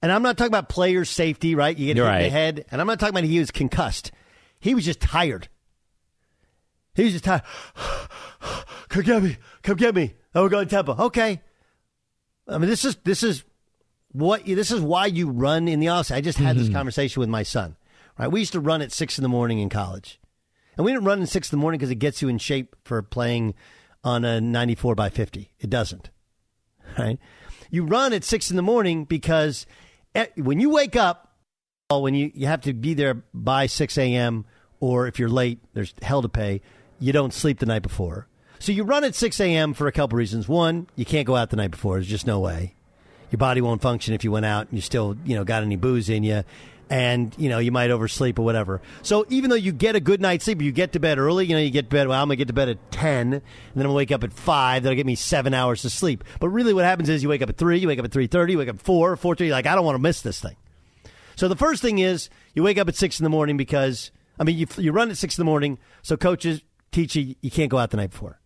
[0.00, 1.76] And I'm not talking about player safety, right?
[1.76, 4.10] You get hit in the head, and I'm not talking about he was concussed.
[4.58, 5.48] He was just tired.
[6.94, 7.42] He was just tired.
[8.88, 9.36] come get me.
[9.62, 10.14] Come get me.
[10.34, 10.96] Oh, we're going to tempo.
[10.96, 11.42] Okay.
[12.48, 13.44] I mean, this is this is
[14.12, 16.10] what this is why you run in the office.
[16.10, 16.72] I just had this hmm.
[16.72, 17.76] conversation with my son.
[18.18, 20.18] Right, we used to run at six in the morning in college,
[20.78, 22.76] and we didn't run at six in the morning because it gets you in shape
[22.82, 23.52] for playing
[24.02, 25.50] on a ninety-four by fifty.
[25.58, 26.08] It doesn't.
[26.98, 27.18] Right,
[27.76, 29.66] you run at six in the morning because
[30.14, 31.34] eh, when you wake up,
[31.88, 34.44] when you you have to be there by six a.m.
[34.80, 36.60] or if you're late, there's hell to pay.
[36.98, 38.26] You don't sleep the night before.
[38.58, 39.74] So you run at 6 a.m.
[39.74, 40.48] for a couple reasons.
[40.48, 41.96] One, you can't go out the night before.
[41.96, 42.74] There's just no way.
[43.30, 45.76] Your body won't function if you went out and you still, you know, got any
[45.76, 46.42] booze in you.
[46.88, 48.80] And, you know, you might oversleep or whatever.
[49.02, 51.54] So even though you get a good night's sleep, you get to bed early, you
[51.54, 53.42] know, you get bed, well, I'm to get to bed at 10, and
[53.74, 54.82] then I'm to wake up at 5.
[54.84, 56.22] That'll get me seven hours of sleep.
[56.38, 58.50] But really what happens is you wake up at 3, you wake up at 3.30,
[58.52, 60.56] you wake up at 4, 4.30, like, I don't want to miss this thing.
[61.34, 64.44] So the first thing is you wake up at 6 in the morning because, I
[64.44, 66.62] mean, you, you run at 6 in the morning, so coaches
[66.92, 68.40] teach you you can't go out the night before.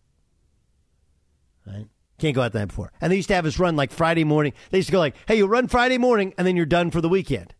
[1.65, 1.87] Right?
[2.19, 2.91] Can't go out the night before.
[2.99, 4.53] And they used to have us run like Friday morning.
[4.69, 7.01] They used to go like, hey, you run Friday morning and then you're done for
[7.01, 7.55] the weekend.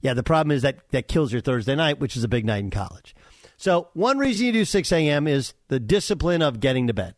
[0.00, 2.58] Yeah, the problem is that that kills your Thursday night, which is a big night
[2.58, 3.14] in college.
[3.56, 5.26] So one reason you do 6 a.m.
[5.26, 7.14] is the discipline of getting to bed.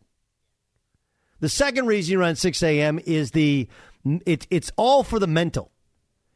[1.41, 2.99] The second reason you run 6 a.m.
[3.05, 3.67] is the
[4.25, 5.71] it, it's all for the mental.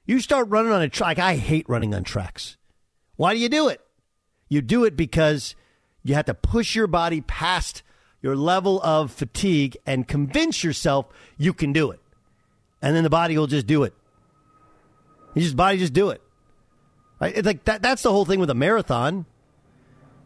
[0.06, 1.20] You start running on a track.
[1.20, 2.58] I hate running on tracks.
[3.16, 3.80] Why do you do it?
[4.50, 5.56] You do it because
[6.04, 7.84] you have to push your body past
[8.22, 12.00] your level of fatigue and convince yourself you can do it.
[12.82, 13.94] And then the body will just do it.
[15.36, 16.22] You just body just do it.
[17.24, 19.26] Like that that's the whole thing with a marathon.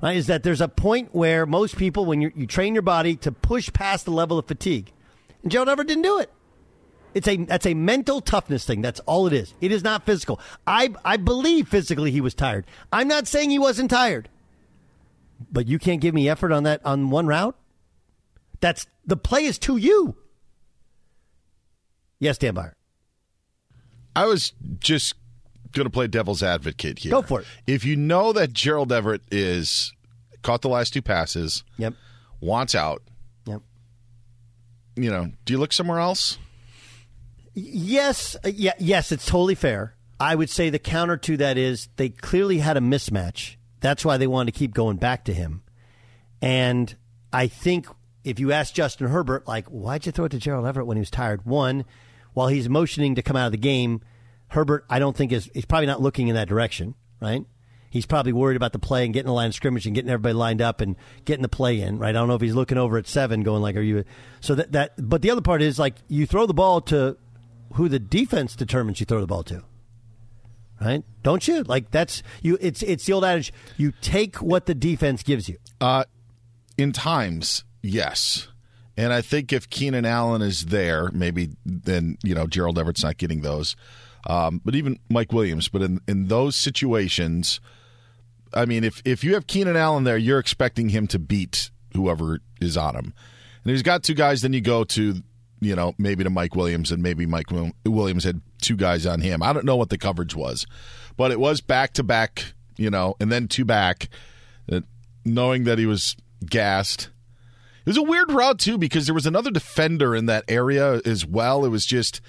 [0.02, 0.18] Right?
[0.18, 3.32] Is that there's a point where most people when you you train your body to
[3.32, 4.92] push past the level of fatigue.
[5.44, 6.32] And Joe never didn't do it.
[7.14, 8.82] It's a that's a mental toughness thing.
[8.82, 9.54] That's all it is.
[9.62, 10.40] It is not physical.
[10.66, 12.66] I I believe physically he was tired.
[12.92, 14.30] I'm not saying he wasn't tired.
[15.52, 17.56] But you can't give me effort on that on one route?
[18.60, 20.16] That's the play is to you.
[22.20, 22.76] Yes, Dan Beyer.
[24.16, 25.14] I was just
[25.72, 27.12] going to play devil's advocate here.
[27.12, 27.48] Go for it.
[27.66, 29.94] If you know that Gerald Everett is
[30.42, 31.94] caught the last two passes, yep,
[32.40, 33.02] wants out,
[33.46, 33.62] yep,
[34.96, 36.38] you know, do you look somewhere else?
[37.54, 39.96] Yes, uh, yeah, yes, it's totally fair.
[40.20, 43.56] I would say the counter to that is they clearly had a mismatch.
[43.80, 45.62] That's why they wanted to keep going back to him.
[46.42, 46.96] And
[47.32, 47.88] I think
[48.24, 51.02] if you ask Justin Herbert, like, why'd you throw it to Gerald Everett when he
[51.02, 51.46] was tired?
[51.46, 51.86] One,
[52.34, 54.02] while he's motioning to come out of the game,
[54.50, 57.44] Herbert, I don't think is he's probably not looking in that direction, right?
[57.90, 60.34] He's probably worried about the play and getting the line of scrimmage and getting everybody
[60.34, 60.96] lined up and
[61.26, 62.10] getting the play in, right?
[62.10, 64.04] I don't know if he's looking over at seven, going like, "Are you?"
[64.42, 64.94] So that that.
[64.98, 67.18] But the other part is like you throw the ball to
[67.74, 69.64] who the defense determines you throw the ball to,
[70.82, 71.04] right?
[71.24, 71.64] Don't you?
[71.64, 72.58] Like that's you.
[72.62, 75.58] It's it's the old adage: you take what the defense gives you.
[75.80, 76.04] Uh,
[76.78, 78.48] in times, yes.
[78.96, 83.18] And I think if Keenan Allen is there, maybe then you know Gerald Everett's not
[83.18, 83.76] getting those.
[84.28, 85.70] Um, but even Mike Williams.
[85.70, 87.60] But in in those situations,
[88.54, 92.40] I mean, if if you have Keenan Allen there, you're expecting him to beat whoever
[92.62, 93.14] is on him.
[93.64, 94.42] And he's got two guys.
[94.42, 95.22] Then you go to
[95.62, 97.48] you know maybe to Mike Williams, and maybe Mike
[97.86, 99.42] Williams had two guys on him.
[99.42, 100.68] I don't know what the coverage was,
[101.16, 102.54] but it was back to back.
[102.78, 104.10] You know, and then two back,
[104.72, 104.82] uh,
[105.26, 106.16] knowing that he was
[106.46, 107.10] gassed.
[107.86, 111.26] It was a weird route too because there was another defender in that area as
[111.26, 111.64] well.
[111.64, 112.22] It was just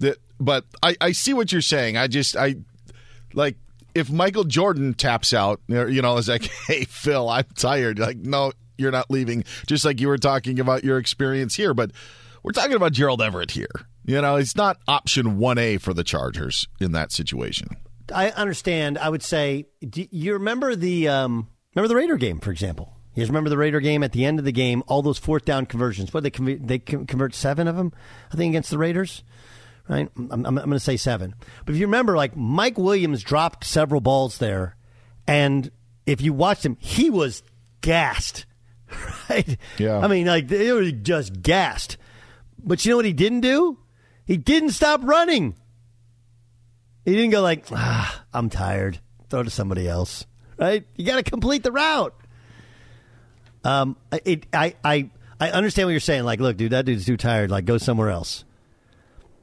[0.00, 1.96] that, but I, I see what you're saying.
[1.96, 2.56] I just I
[3.34, 3.56] like
[3.94, 7.98] if Michael Jordan taps out, you know, it's like, hey Phil, I'm tired.
[7.98, 9.44] Like, no, you're not leaving.
[9.66, 11.92] Just like you were talking about your experience here, but
[12.42, 13.70] we're talking about Gerald Everett here.
[14.04, 17.68] You know, it's not option one A for the Chargers in that situation.
[18.14, 18.98] I understand.
[18.98, 22.92] I would say, do you remember the um, remember the Raider game, for example?
[23.14, 24.82] You guys remember the Raider game at the end of the game?
[24.86, 26.12] All those fourth down conversions.
[26.12, 27.92] What they they convert seven of them,
[28.32, 29.24] I think, against the Raiders.
[29.88, 30.08] Right?
[30.16, 31.34] I'm, I'm, I'm going to say seven.
[31.64, 34.76] But if you remember, like Mike Williams dropped several balls there,
[35.26, 35.70] and
[36.06, 37.42] if you watched him, he was
[37.80, 38.46] gassed.
[39.28, 39.58] Right?
[39.78, 39.98] Yeah.
[39.98, 41.96] I mean, like it was just gassed.
[42.62, 43.76] But you know what he didn't do?
[44.24, 45.56] He didn't stop running.
[47.04, 49.00] He didn't go like, ah, I'm tired.
[49.28, 50.26] Throw to somebody else.
[50.58, 50.86] Right?
[50.96, 52.14] You got to complete the route.
[53.64, 55.10] Um, it, I, I,
[55.40, 56.22] I understand what you're saying.
[56.24, 57.50] Like, look, dude, that dude's too tired.
[57.50, 58.44] Like, go somewhere else.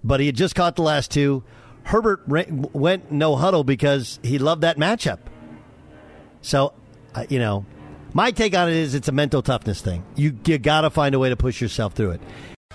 [0.03, 1.43] But he had just caught the last two.
[1.83, 5.19] Herbert ra- went no huddle because he loved that matchup.
[6.41, 6.73] So,
[7.15, 7.65] uh, you know,
[8.13, 10.03] my take on it is it's a mental toughness thing.
[10.15, 12.21] You you got to find a way to push yourself through it.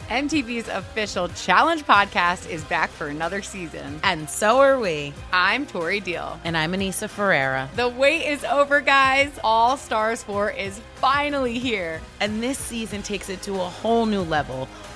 [0.08, 4.00] MTV's official Challenge podcast is back for another season.
[4.02, 5.12] And so are we.
[5.32, 6.40] I'm Tori Deal.
[6.44, 7.68] And I'm Aneesa Ferreira.
[7.76, 9.38] The wait is over, guys.
[9.44, 12.00] All Stars 4 is finally here.
[12.20, 14.66] And this season takes it to a whole new level.